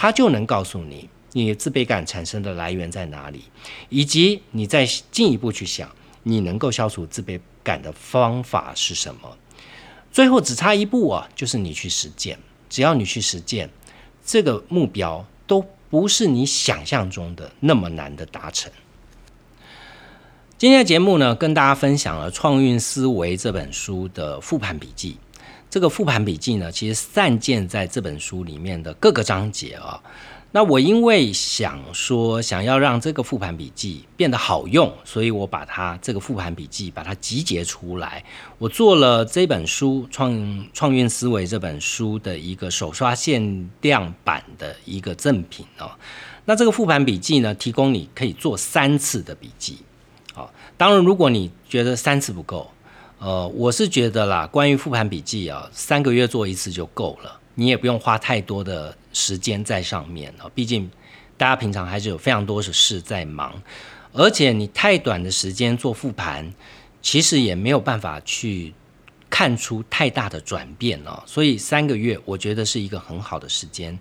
[0.00, 3.42] 他就能告诉你你自卑感产生的来源在哪里，
[3.88, 5.90] 以及你再进一步去想，
[6.22, 9.36] 你能够消除自卑感的方法是什么。
[10.12, 12.38] 最后只差一步啊，就是你去实践。
[12.70, 13.68] 只要你去实践，
[14.24, 18.70] 这个目标都不是你想象中的那么难的达成。
[20.56, 25.16] 今天的节目呢，跟大家分享了《创运思维》这本书的复盘笔记。
[25.70, 30.00] 这个复盘笔记呢，其实散见在这本书里面的各个章节啊。
[30.50, 38.24] 那我因为想说，想要让这个复盘笔记变得好用，所以我把它这个复盘笔记把它集结出来，
[38.56, 45.90] 我做了这本书《创创运思维》这本书的一个手刷限量版的一个赠品哦。
[46.46, 49.76] 那这个复盘笔记呢，提供你可以做三次的笔记
[50.34, 50.48] 哦。
[50.78, 52.70] 当然，如果你觉得三次不够，
[53.18, 60.48] 呃，我是觉得啦，关于复盘笔记啊，三个月做一次就够了，你也不用花太多的时间在上面啊。
[60.54, 60.88] 毕竟
[61.36, 63.60] 大家平常还是有非常多的事在忙，
[64.12, 66.54] 而且你太短的时间做复盘，
[67.02, 68.72] 其实也没有办法去
[69.28, 71.20] 看出太大的转变哦。
[71.26, 73.98] 所以三个月，我觉得是一个很好的时间。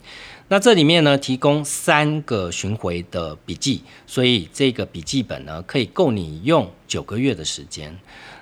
[0.47, 7.97] 那这里面呢，提供三个巡回的笔记，所以这个笔记本呢，可以够你用九个月的时间。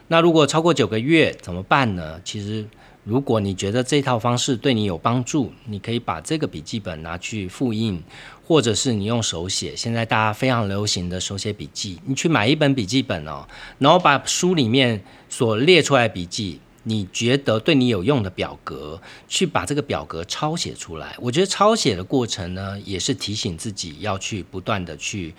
[0.08, 2.20] 那如果超过九个月怎么办呢？
[2.24, 2.66] 其实，
[3.04, 8.02] 如果你觉得这套方式对你有帮助，你可以把这个笔记本拿去复印，
[8.46, 9.76] 或者是你用手写。
[9.76, 13.48] 现在大家非常流行的手写笔记，你去买一本笔记本哦，
[13.80, 16.60] 然后把书里面所列出来笔记。
[16.88, 21.16] 你觉得对你有用的表格，去把这个表格抄写出来。
[21.20, 25.34] 我觉得抄写的过程呢，也是提醒自己要去不断的去，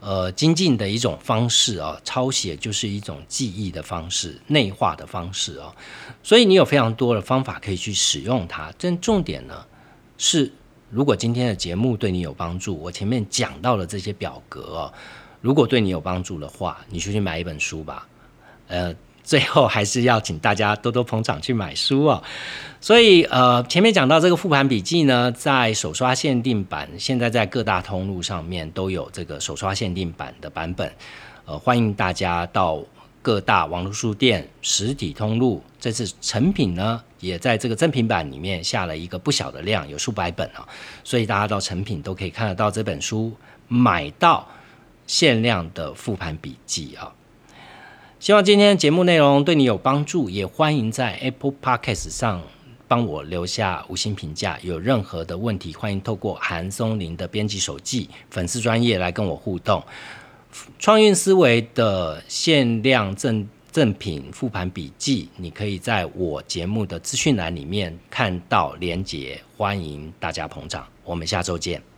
[0.00, 2.00] 呃，精进的一种方式啊。
[2.04, 5.74] 抄写就是一种记忆的方式，内化的方式哦。
[6.22, 8.72] 所以你有非常多的方法可以去使用它。
[8.78, 9.64] 但重点呢
[10.18, 10.52] 是，
[10.90, 14.92] 如果今天的节目对你有帮助，我前面讲到的这些表格哦，
[15.40, 18.06] 如果对你有帮助的话，你就去买一本书吧，
[18.68, 18.94] 呃。
[19.26, 22.22] 最后还是要请大家多多捧场去买书哦。
[22.80, 30.90] 所以呃，前面讲到这个复盘笔记呢，在手刷限定版，现在在各大通路上面都有这个手刷限定版的版本。
[31.44, 32.80] 呃，欢迎大家到
[33.20, 35.60] 各大网络书店、实体通路。
[35.80, 40.66] 这次成品呢，也在这个正品版里面下了一个不小的量，有数百本啊。
[41.02, 43.32] 所以大家到成品都可以看得到这本书，
[43.66, 44.46] 买到
[45.08, 47.12] 限量的复盘笔记啊。
[48.18, 52.42] 希望今天节目内容对你有帮助，也欢迎在 Apple Podcast 上
[52.88, 54.58] 帮我留下五星评价。
[54.62, 59.84] 有任何的问题，欢迎透过韩松林的编辑手记粉丝专业来跟我互动。
[60.78, 70.86] 创运思维的限量赠赠品复盘笔记，你可以在我节目的资讯栏里面看到连结，欢迎大家捧场。
[71.04, 71.95] 我们下周见。